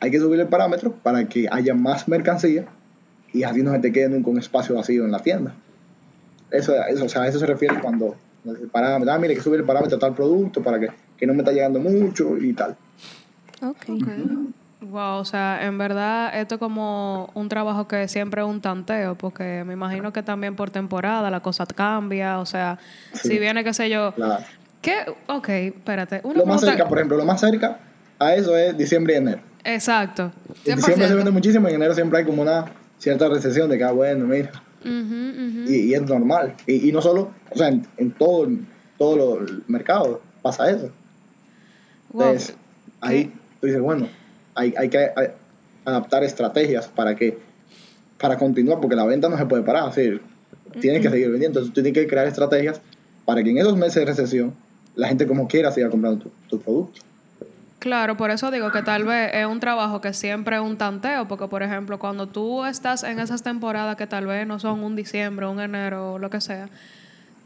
[0.00, 2.66] hay que subir el parámetro para que haya más mercancía
[3.32, 5.54] y así no se te quede nunca un espacio vacío en la tienda.
[6.50, 9.42] Eso, eso, o sea, a eso se refiere cuando el parámetro, ah, mire, hay que
[9.42, 12.52] subir el parámetro a tal producto para que, que no me está llegando mucho y
[12.54, 12.76] tal.
[13.62, 13.76] Ok.
[13.90, 14.52] okay.
[14.80, 19.14] Wow, o sea, en verdad esto es como un trabajo que siempre es un tanteo,
[19.14, 22.78] porque me imagino que también por temporada la cosa cambia, o sea,
[23.12, 24.14] si viene, qué sé yo.
[24.14, 24.42] Claro.
[24.80, 25.04] ¿Qué?
[25.26, 26.22] Ok, espérate.
[26.34, 27.78] lo más cerca, por ejemplo, lo más cerca
[28.18, 29.40] a eso es diciembre y enero.
[29.64, 30.32] Exacto.
[30.64, 32.64] En diciembre se vende muchísimo y en enero siempre hay como una
[32.98, 34.50] cierta recesión de que, ah, bueno, mira.
[34.82, 36.54] Y, es normal.
[36.66, 38.48] Y, no solo, o sea, en, en todo,
[38.96, 40.90] todo el mercado pasa eso.
[42.14, 42.56] Entonces,
[43.02, 44.19] ahí tú dices, bueno
[44.54, 45.10] hay, hay que
[45.84, 47.38] adaptar estrategias para que
[48.18, 51.82] para continuar, porque la venta no se puede parar, tienes que seguir vendiendo, entonces tú
[51.82, 52.80] tienes que crear estrategias
[53.24, 54.54] para que en esos meses de recesión
[54.94, 57.00] la gente como quiera siga comprando tu, tu producto.
[57.78, 61.26] Claro, por eso digo que tal vez es un trabajo que siempre es un tanteo,
[61.28, 64.96] porque por ejemplo, cuando tú estás en esas temporadas que tal vez no son un
[64.96, 66.68] diciembre, un enero, lo que sea,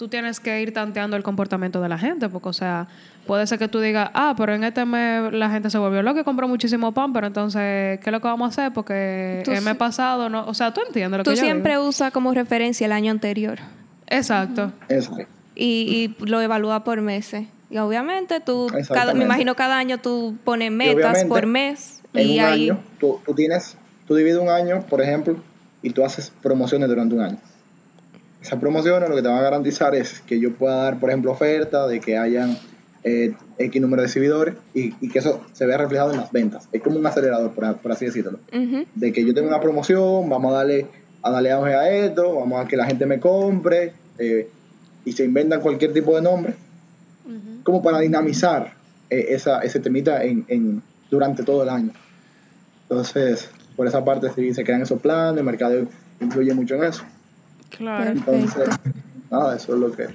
[0.05, 2.89] tú tienes que ir tanteando el comportamiento de la gente, porque, o sea,
[3.27, 6.21] puede ser que tú digas, ah, pero en este mes la gente se volvió loca
[6.21, 8.75] y compró muchísimo pan, pero entonces, ¿qué es lo que vamos a hacer?
[8.75, 12.13] Porque el mes pasado, no, o sea, tú entiendes lo que yo Tú siempre usas
[12.13, 13.61] como referencia el año anterior.
[14.09, 14.73] Exacto.
[15.55, 17.47] Y, y lo evalúas por meses.
[17.71, 22.03] Y obviamente tú, cada, me imagino cada año tú pones metas por mes.
[22.13, 22.69] En y un ahí...
[22.69, 25.37] año, tú, tú tienes, tú divides un año, por ejemplo,
[25.81, 27.39] y tú haces promociones durante un año
[28.45, 31.33] esas promociones lo que te van a garantizar es que yo pueda dar, por ejemplo,
[31.33, 32.59] oferta de que hayan
[33.03, 36.69] eh, X número de exhibidores y, que eso se vea reflejado en las ventas.
[36.71, 38.39] Es como un acelerador, por, así decirlo.
[38.95, 40.87] De que yo tengo una promoción, vamos a darle
[41.23, 44.51] a darle auge a esto, vamos a que la gente me compre eh,
[45.07, 46.55] y se inventan cualquier tipo de nombre
[47.63, 48.75] como para dinamizar
[49.09, 51.93] eh, esa, ese temita en, en, durante todo el año.
[52.83, 55.87] Entonces, por esa parte sí se crean esos planes, el mercado
[56.21, 57.05] influye mucho en eso.
[57.77, 58.11] Claro.
[58.11, 58.69] Entonces,
[59.31, 60.09] nada, eso es lo que...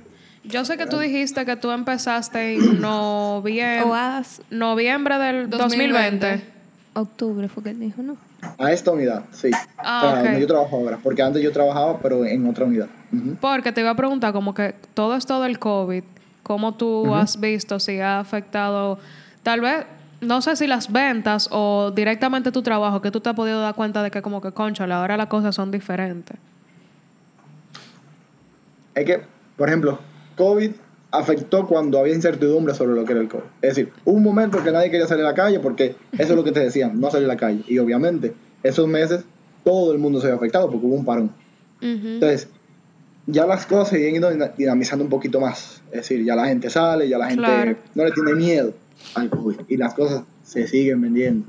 [0.43, 6.27] Yo sé que tú dijiste que tú empezaste en noviembre, O noviembre del 2020.
[6.27, 6.43] 2020.
[6.93, 8.17] octubre fue que él dijo, ¿no?
[8.57, 9.51] A esta unidad, sí.
[9.77, 10.23] Ah, o sea, ok.
[10.25, 12.87] donde yo trabajo ahora, porque antes yo trabajaba, pero en otra unidad.
[13.41, 16.03] Porque te iba a preguntar, como que todo esto del COVID,
[16.43, 18.97] ¿cómo tú has visto si ha afectado,
[19.43, 19.85] tal vez,
[20.21, 23.75] no sé si las ventas o directamente tu trabajo, que tú te has podido dar
[23.75, 26.37] cuenta de que como que, concha, ahora las cosas son diferentes?
[28.99, 29.19] Es que,
[29.57, 29.99] por ejemplo,
[30.35, 30.71] COVID
[31.11, 33.43] afectó cuando había incertidumbre sobre lo que era el COVID.
[33.61, 36.43] Es decir, un momento que nadie quería salir a la calle porque eso es lo
[36.43, 37.63] que te decían, no salir a la calle.
[37.67, 38.33] Y obviamente,
[38.63, 39.23] esos meses
[39.63, 41.31] todo el mundo se había afectado porque hubo un parón.
[41.81, 42.47] Entonces,
[43.25, 45.81] ya las cosas se ido dina- dinamizando un poquito más.
[45.91, 47.75] Es decir, ya la gente sale, ya la gente Claro.
[47.95, 48.73] no le tiene miedo
[49.15, 49.61] al COVID.
[49.67, 51.47] Y las cosas se siguen vendiendo.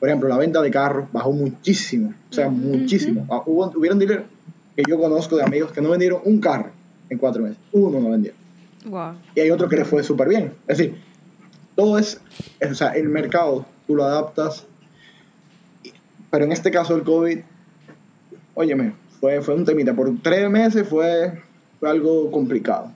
[0.00, 2.14] Por ejemplo, la venta de carros bajó muchísimo.
[2.30, 3.26] O sea, muchísimo.
[3.30, 4.22] Ah, Hubo, hubieron dealers
[4.76, 6.70] que yo conozco de amigos que no vendieron un carro
[7.10, 7.58] en cuatro meses.
[7.72, 8.32] Uno no vendió.
[8.86, 9.14] Wow.
[9.34, 10.52] Y hay otro que le fue súper bien.
[10.66, 10.96] Es decir,
[11.74, 12.20] todo es,
[12.60, 14.66] es- o sea, el mercado, tú lo adaptas.
[16.30, 17.38] Pero en este caso el COVID,
[18.54, 19.94] óyeme, fue, fue un temita.
[19.94, 21.40] Por tres meses fue,
[21.80, 22.90] fue algo complicado.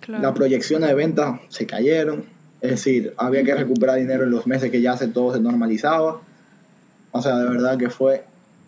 [0.00, 0.22] Claro.
[0.22, 2.24] Las proyecciones de ventas se cayeron.
[2.60, 6.20] Es decir, había que recuperar dinero en los meses que ya se, todo se normalizaba.
[7.12, 8.24] O sea, de verdad que fue,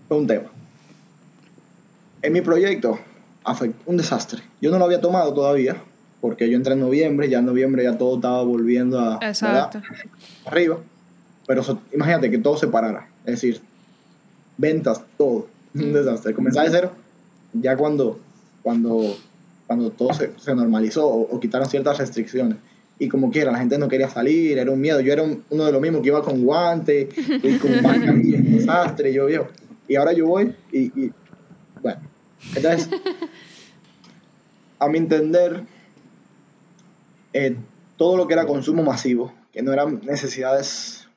[0.09, 0.49] fue un tema.
[2.23, 2.99] En mi proyecto,
[3.87, 4.43] un desastre.
[4.61, 5.77] Yo no lo había tomado todavía,
[6.21, 9.19] porque yo entré en noviembre, ya en noviembre ya todo estaba volviendo a
[10.45, 10.79] arriba.
[11.47, 13.09] Pero so- imagínate que todo se parara.
[13.25, 13.61] Es decir,
[14.57, 15.47] ventas, todo.
[15.75, 16.35] Un desastre.
[16.35, 16.91] Comenzar de cero,
[17.53, 18.19] ya cuando,
[18.63, 19.17] cuando,
[19.67, 22.57] cuando todo se, se normalizó o, o quitaron ciertas restricciones.
[22.99, 25.01] Y como quiera, la gente no quería salir, era un miedo.
[25.01, 29.13] Yo era un- uno de los mismos que iba con guantes y con un desastre,
[29.13, 29.27] yo.
[29.89, 31.13] Y ahora yo voy y, y
[31.83, 32.01] bueno.
[32.55, 32.89] Entonces,
[34.79, 35.65] a mi entender,
[37.33, 37.57] eh,
[37.97, 41.09] todo lo que era consumo masivo, que no eran necesidades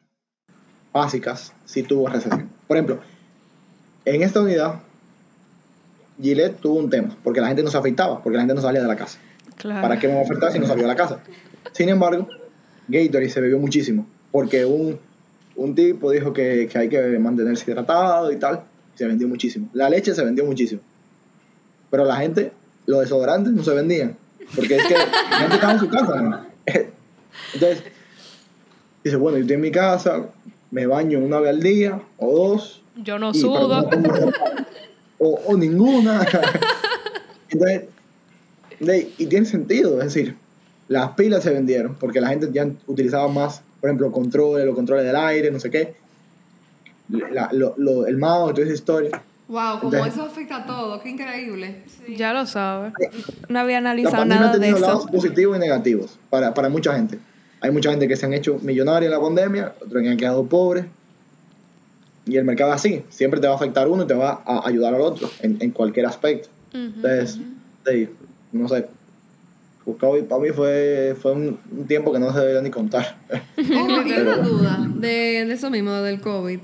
[0.92, 2.50] básicas, sí tuvo recesión.
[2.68, 3.00] Por ejemplo,
[4.06, 4.82] en esta unidad,
[6.22, 8.82] Gillette tuvo un tema, porque la gente no se afeitaba, porque la gente no salía
[8.82, 9.20] de la casa.
[9.56, 9.82] Claro.
[9.82, 11.20] ¿Para qué me va a afectar si no salió de la casa?
[11.72, 12.28] Sin embargo,
[12.88, 15.00] Gatorade se bebió muchísimo, porque un,
[15.56, 19.70] un tipo dijo que, que hay que mantenerse hidratado y tal, y se vendió muchísimo.
[19.74, 20.82] La leche se vendió muchísimo.
[21.94, 22.52] Pero la gente,
[22.88, 24.18] los desodorantes no se vendían,
[24.56, 26.20] porque es que la gente estaba en su casa.
[26.24, 26.40] ¿no?
[27.54, 27.84] Entonces,
[29.04, 30.26] dice, bueno, yo estoy en mi casa,
[30.72, 33.68] me baño una vez al día o dos, Yo no y- sudo.
[33.92, 34.32] no
[35.20, 36.26] o, o ninguna.
[37.52, 37.84] Entonces,
[39.20, 40.36] y tiene sentido, es decir,
[40.88, 45.06] las pilas se vendieron porque la gente ya utilizaba más, por ejemplo, controles, los controles
[45.06, 45.94] del aire, no sé qué,
[47.08, 49.22] la- lo- lo- el mouse, toda esa historia.
[49.48, 51.84] Wow, como Entonces- eso afecta a todo, qué increíble.
[52.18, 52.94] Ya lo sabes.
[53.50, 55.12] No había La analizado pandemia ha nada de tenido lados eso.
[55.12, 57.20] positivos y negativos para, para mucha gente.
[57.62, 60.46] Hay mucha gente que se han hecho millonarios en la pandemia, otros que han quedado
[60.46, 60.86] pobres.
[62.26, 64.66] Y el mercado es así, siempre te va a afectar uno y te va a
[64.68, 66.48] ayudar al otro en, en cualquier aspecto.
[66.74, 67.38] Entonces,
[67.86, 68.10] sí,
[68.54, 68.88] no sé.
[69.86, 73.18] El COVID para mí fue, fue un, un tiempo que no se debería ni contar.
[73.58, 76.60] Oh, y una duda de, de eso mismo, del COVID.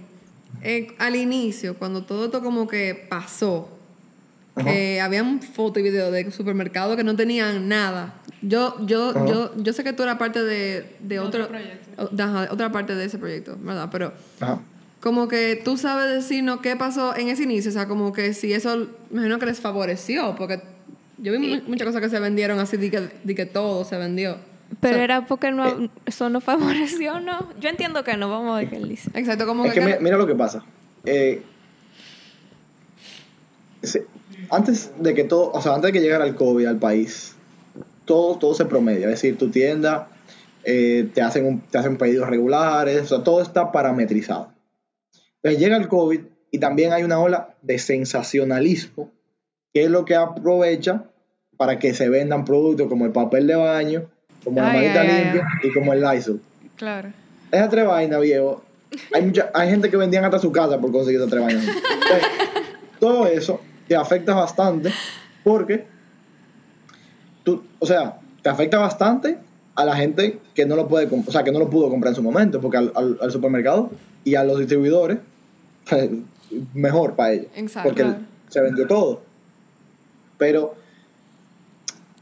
[0.63, 3.69] Eh, al inicio, cuando todo esto como que pasó,
[4.63, 8.15] que habían fotos y videos de supermercados que no tenían nada.
[8.41, 9.25] Yo, yo, Ajá.
[9.25, 11.47] yo, yo sé que tú eras parte de, de otro,
[11.97, 13.87] o- de- ajá, de otra parte de ese proyecto, ¿verdad?
[13.91, 14.59] Pero Ajá.
[14.99, 18.51] como que tú sabes decirnos qué pasó en ese inicio, o sea, como que si
[18.51, 18.75] eso,
[19.09, 20.61] me imagino que les favoreció, porque
[21.19, 23.97] yo vi mu- muchas cosas que se vendieron así, de que, de que todo se
[23.97, 24.37] vendió.
[24.79, 27.50] Pero era porque no, eso no favoreció, ¿no?
[27.60, 29.10] Yo entiendo que no, vamos a ver qué él dice.
[29.13, 29.85] Exacto, como Es que que...
[29.85, 30.63] mi- mira lo que pasa.
[31.06, 31.43] Eh,
[33.81, 34.06] se-
[34.50, 37.35] antes de que todo, o sea, antes de que llegara el COVID al país,
[38.06, 39.06] todo, todo se promedia.
[39.06, 40.10] Es decir, tu tienda
[40.63, 44.52] eh, te, hacen un- te hacen pedidos regulares, o sea, todo está parametrizado.
[45.41, 46.19] Entonces llega el COVID
[46.52, 49.12] y también hay una ola de sensacionalismo,
[49.73, 51.06] que es lo que aprovecha
[51.58, 54.10] para que se vendan productos como el papel de baño,
[54.44, 56.42] como la Ay, maleta ay, ay, limpia y como el Lysol.
[56.75, 57.10] Claro.
[57.52, 58.63] Esa tres vainas, viejo.
[59.13, 61.65] Hay, mucha, hay gente que vendían hasta su casa por conseguir esas tres vainas.
[61.67, 62.29] Entonces,
[63.00, 64.92] todo eso te afecta bastante
[65.44, 65.85] porque
[67.44, 69.37] tú, o sea, te afecta bastante
[69.75, 72.15] a la gente que no lo puede, o sea, que no lo pudo comprar en
[72.15, 73.90] su momento, porque al, al- al supermercado
[74.23, 75.19] y a los distribuidores
[76.73, 77.90] mejor para ellos, Exacto.
[77.90, 78.06] porque
[78.50, 79.21] se vendió todo.
[80.37, 80.75] Pero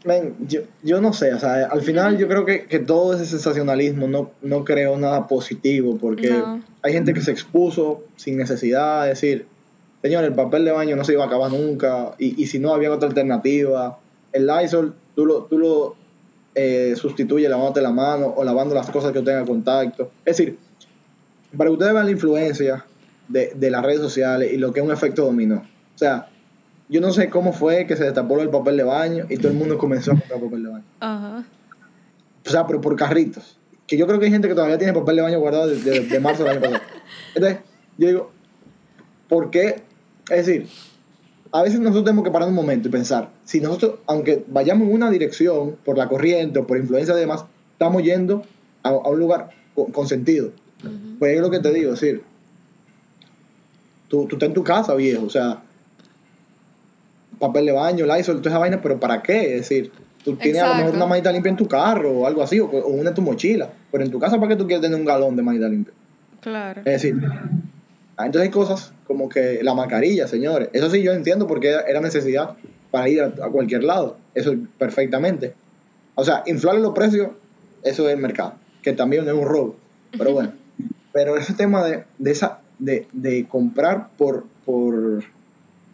[0.08, 3.26] Men, yo, yo no sé, o sea, al final yo creo que, que todo ese
[3.26, 6.64] sensacionalismo no, no creó nada positivo, porque No.
[6.82, 9.46] hay gente que se expuso sin necesidad de decir,
[10.02, 12.74] señor, el papel de baño no se iba a acabar nunca, y, y si no
[12.74, 14.00] había otra alternativa,
[14.32, 15.96] el Lysol, tú lo, tú lo
[16.56, 20.12] eh, sustituyes lavándote la mano o lavando las cosas que tenga contacto.
[20.26, 20.58] Es decir,
[21.56, 22.86] para que ustedes vean la influencia
[23.28, 25.58] de, de las redes sociales y lo que es un efecto dominó.
[25.58, 26.30] O sea,
[26.90, 29.58] yo no sé cómo fue que se destapó el papel de baño y todo el
[29.58, 30.86] mundo comenzó a comprar papel de baño.
[31.00, 31.46] Ajá.
[32.46, 33.58] O sea, pero por carritos.
[33.86, 36.20] Que yo creo que hay gente que todavía tiene papel de baño guardado desde de,
[36.20, 36.82] marzo del año pasado.
[37.36, 37.60] Entonces,
[37.98, 38.32] yo digo,
[39.28, 39.84] ¿por qué?
[40.30, 40.68] Es decir,
[41.52, 44.94] a veces nosotros tenemos que parar un momento y pensar, si nosotros, aunque vayamos en
[44.94, 48.44] una dirección, por la corriente o por influencia de demás, estamos yendo
[48.84, 50.52] a, a un lugar con, con sentido.
[51.20, 52.24] Pues es lo que te digo, es decir,
[54.08, 55.64] tú, tú estás en tu casa, viejo, o sea,
[57.40, 59.56] papel de baño, Lysol, toda esa vaina, pero ¿para qué?
[59.56, 59.92] Es decir,
[60.24, 62.66] tú tienes a lo mejor una manita limpia en tu carro o algo así, o,
[62.68, 65.06] o una en tu mochila, pero en tu casa, ¿para qué tú quieres tener un
[65.06, 65.94] galón de manita limpia?
[66.42, 66.82] Claro.
[66.86, 67.16] Es decir,
[68.18, 71.82] ah, entonces hay cosas como que la mascarilla, señores, eso sí yo entiendo porque era-
[71.82, 72.56] era necesidad
[72.92, 75.54] para ir a, a cualquier lado, eso perfectamente.
[76.16, 77.30] O sea, inflar los precios,
[77.84, 79.76] eso es el mercado, que también es un robo,
[80.18, 80.54] pero bueno.
[81.14, 85.24] Pero ese tema de, de esa de, de comprar por, por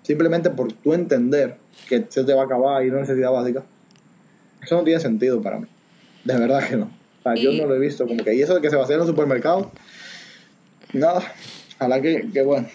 [0.03, 1.57] simplemente por tú entender
[1.89, 3.63] que se te va a acabar y no es necesidad básica,
[4.61, 5.67] eso no tiene sentido para mí.
[6.23, 6.85] De verdad que no.
[6.85, 8.81] O sea, yo no lo he visto como que, y eso de que se va
[8.81, 9.67] a hacer en los supermercados,
[10.93, 11.21] nada.
[11.77, 12.67] Ojalá que, que bueno,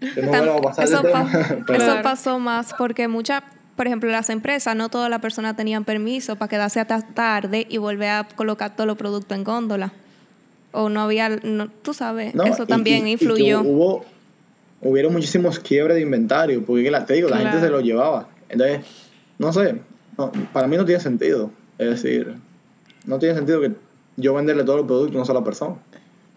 [0.00, 1.24] que no Tam- vuelva a pasar eso, ese tema.
[1.32, 2.02] pa- pero- eso Claro.
[2.02, 3.42] pasó más porque muchas,
[3.76, 7.78] por ejemplo, las empresas, no todas las personas tenían permiso para quedarse hasta tarde y
[7.78, 9.92] volver a colocar todos los productos en góndola.
[10.72, 13.60] O no había, no- tú sabes, No, eso y- también y- y que influyó.
[13.62, 14.04] hubo,
[14.84, 18.28] hubieron muchísimos quiebres de inventario, porque la, te digo, la gente se lo llevaba.
[18.48, 18.80] Entonces,
[19.38, 19.80] no sé,
[20.16, 21.50] no, para mí no tiene sentido.
[21.78, 22.34] Es decir,
[23.06, 23.72] no tiene sentido que
[24.16, 25.74] yo venderle todos los productos a una sola persona.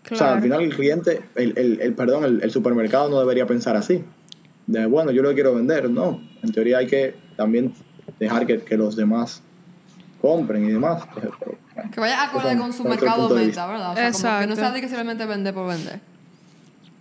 [0.09, 3.45] O sea, al final el cliente, el, el, el- perdón, el, el supermercado no debería
[3.45, 4.03] pensar así.
[4.65, 5.89] De, bueno, yo lo quiero vender.
[5.89, 7.73] No, en teoría hay que también
[8.19, 9.43] dejar que, que los demás
[10.21, 11.03] compren y demás.
[11.13, 11.31] Pero,
[11.75, 13.91] bueno, Que vaya acorde con su mercado meta, ¿verdad?
[13.91, 14.55] O sea, como que no Exacto.
[14.55, 15.99] sea de que simplemente vender por vender.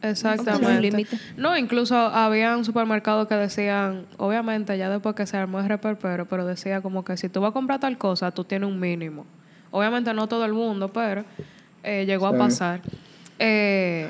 [0.02, 1.06] Un Exactamente.
[1.36, 6.46] No, incluso habían supermercados que decían, obviamente ya después que se armó el reperpero, pero
[6.46, 9.24] decía como que si tú vas a comprar tal cosa, tú tienes un mínimo.
[9.70, 11.24] Obviamente no todo el mundo, pero
[11.82, 12.34] eh, llegó Sí.
[12.34, 12.80] a pasar.
[13.38, 14.08] Eh,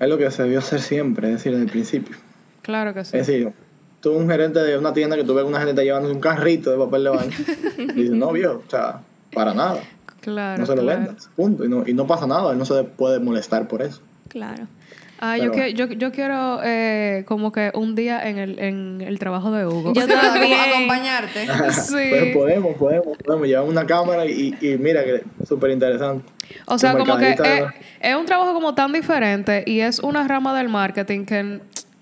[0.00, 2.16] Es lo que se debió hacer siempre, es decir, desde el principio.
[2.62, 3.16] claro que sí.
[3.16, 3.52] Es decir,
[4.00, 6.78] tú un gerente de una tienda que tú ves una gente llevando un carrito de
[6.78, 7.30] papel de baño.
[7.78, 9.00] y dices, no, viejo, o sea,
[9.32, 9.80] para nada.
[10.20, 10.60] Claro.
[10.60, 11.00] no se lo claro.
[11.00, 11.64] vendas, punto.
[11.64, 14.00] Y no, y no pasa nada, él no se puede molestar por eso.
[14.28, 14.66] Claro.
[15.24, 19.20] Ah, yo, que- yo, yo quiero eh, como que un día en el, en el
[19.20, 19.92] trabajo de Hugo.
[19.94, 20.58] Yo también.
[20.68, 21.46] acompañarte.
[21.72, 21.94] sí.
[21.94, 23.46] Pero podemos, podemos, podemos.
[23.46, 26.24] Llevamos una cámara y, y mira que súper interesante.
[26.66, 27.36] O sea, como que
[28.00, 31.60] es, un trabajo como tan diferente y es una rama del marketing que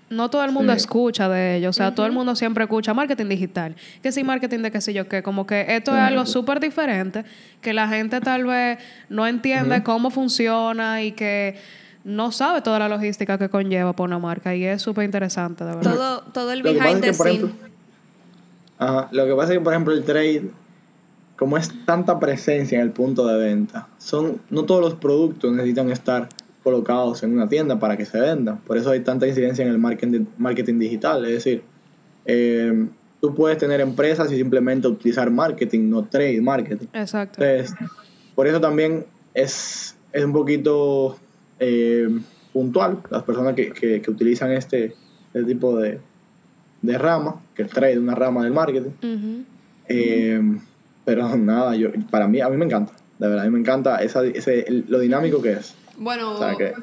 [0.09, 0.77] no todo el mundo Sí.
[0.77, 1.69] escucha de ello.
[1.69, 3.75] O sea, todo el mundo siempre escucha marketing digital.
[4.01, 5.21] Que sí, marketing de qué sé yo qué.
[5.21, 7.23] Como que esto es algo súper diferente
[7.61, 11.55] que la gente tal vez no entiende cómo funciona y que
[12.03, 14.55] no sabe toda la logística que conlleva por una marca.
[14.55, 15.93] Y es súper interesante, de verdad.
[15.93, 17.51] Todo, todo el behind the scene.
[18.77, 20.51] ajá, lo que pasa es que, por ejemplo, el trade,
[21.35, 25.91] como es tanta presencia en el punto de venta, son no todos los productos necesitan
[25.91, 26.29] estar
[26.63, 28.59] colocados en una tienda para que se vendan.
[28.59, 31.25] Por eso hay tanta incidencia en el marketing, marketing digital.
[31.25, 31.63] Es decir,
[32.25, 32.87] eh,
[33.19, 36.87] tú puedes tener empresas y simplemente utilizar marketing, no trade marketing.
[36.93, 37.43] Exacto.
[37.43, 37.75] Entonces,
[38.35, 41.17] por eso también es, es un poquito
[41.61, 42.09] eh,
[42.51, 44.93] puntual las personas que, que- que utilizan este,
[45.33, 45.99] este tipo de,
[46.81, 48.89] de rama, que el trade es una rama del marketing.
[49.87, 50.41] Eh,
[51.05, 53.97] pero nada, yo, para mí, a mí me encanta, de verdad, a mí me encanta
[54.03, 55.75] esa, ese, el- lo dinámico que es.
[55.97, 56.73] Bueno, O sea que-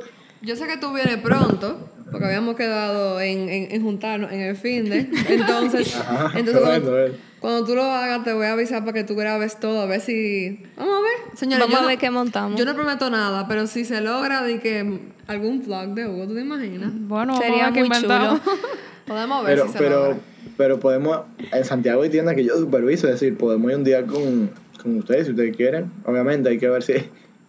[0.43, 4.57] yo sé que tú vienes pronto, porque habíamos quedado en, en, en juntarnos en el
[4.57, 5.09] fin de.
[5.29, 6.97] Entonces, Ajá, entonces qué cuando.
[7.41, 10.01] Cuando tú lo hagas, te voy a avisar para que tú grabes todo, a ver
[10.01, 10.61] si.
[10.77, 11.37] Vamos a ver.
[11.39, 12.59] Señores, Vamos yo a no- ver qué montamos.
[12.59, 16.35] Yo no prometo nada, pero si se logra de que algún vlog de Hugo, ¿tú
[16.35, 16.91] te imaginas?
[16.95, 18.41] Bueno, vamos Sería a ver qué muy inventamos.
[19.07, 20.17] Podemos ver Pero, si se pero, logra.
[20.59, 21.21] pero podemos,
[21.53, 24.51] en Santiago hay tiendas que yo superviso, es decir, podemos ir un día con,
[24.83, 25.91] con ustedes si ustedes quieren.
[26.05, 26.93] Obviamente hay que ver si,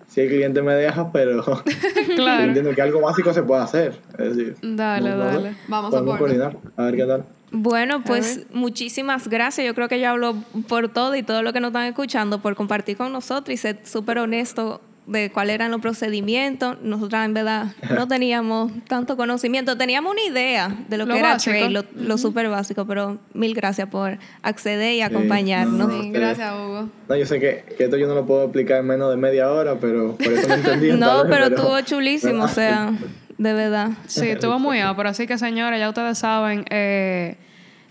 [0.10, 1.42] si el cliente me deja, pero
[2.16, 2.44] Claro.
[2.44, 4.00] entiendo que algo básico se puede hacer.
[4.18, 5.56] Es decir, Dale, no- no sé, dale.
[5.70, 7.26] Vamos a coordinar, a ver qué tal.
[7.52, 9.66] Bueno, pues muchísimas gracias.
[9.66, 10.36] Yo creo que yo hablo
[10.68, 13.80] por todo y todo lo que nos están escuchando, por compartir con nosotros y ser
[13.86, 16.78] súper honesto de cuáles eran los procedimientos.
[16.82, 21.34] Nosotras en verdad no teníamos tanto conocimiento, teníamos una idea de lo, Lo que era
[21.34, 21.56] básico.
[21.58, 25.90] trade, lo, lo súper básico, pero mil gracias por acceder y acompañarnos.
[25.90, 26.02] no.
[26.02, 26.90] Sí, gracias, Hugo.
[27.08, 29.52] No, yo sé que, que esto yo no lo puedo explicar en menos de media
[29.52, 30.92] hora, pero por eso me entendí.
[31.00, 32.92] No, vez, pero estuvo chulísimo, o sea,
[33.38, 33.92] de verdad.
[34.06, 37.38] Sí, estuvo muy pero Así que, señores, ya ustedes saben, eh,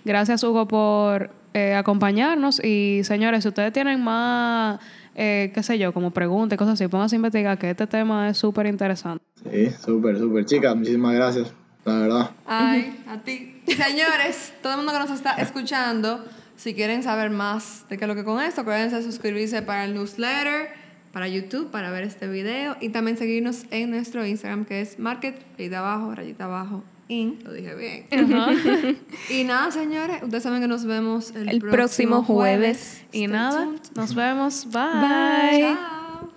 [0.04, 2.62] gracias, Hugo, por eh, acompañarnos.
[2.62, 4.78] Y, señores, si ustedes tienen más,
[5.20, 8.28] eh, qué sé yo, como preguntas y cosas así, pónganse a investigar que este tema
[8.28, 9.24] es súper interesante.
[9.50, 10.44] Sí, súper, súper.
[10.44, 11.52] Chicas, muchísimas gracias.
[11.84, 12.30] La verdad.
[12.46, 13.60] Ay, a ti.
[13.66, 18.08] Señores, todo el mundo que nos está escuchando, si quieren saber más de qué es
[18.08, 20.68] lo que con esto, acuérdense de suscribirse para el newsletter,
[21.12, 25.44] para YouTube, para ver este video y también seguirnos en nuestro Instagram que es market,
[25.56, 28.06] rayita abajo, rayita abajo, in, lo dije bien.
[29.30, 33.02] y nada, señores, ustedes saben que nos vemos el, El próximo jueves.
[33.12, 33.80] Y Stay nada, tuned.
[33.96, 34.66] nos vemos.
[34.66, 35.76] Bye.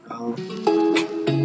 [0.07, 0.35] Chao.
[0.35, 1.40] Chao.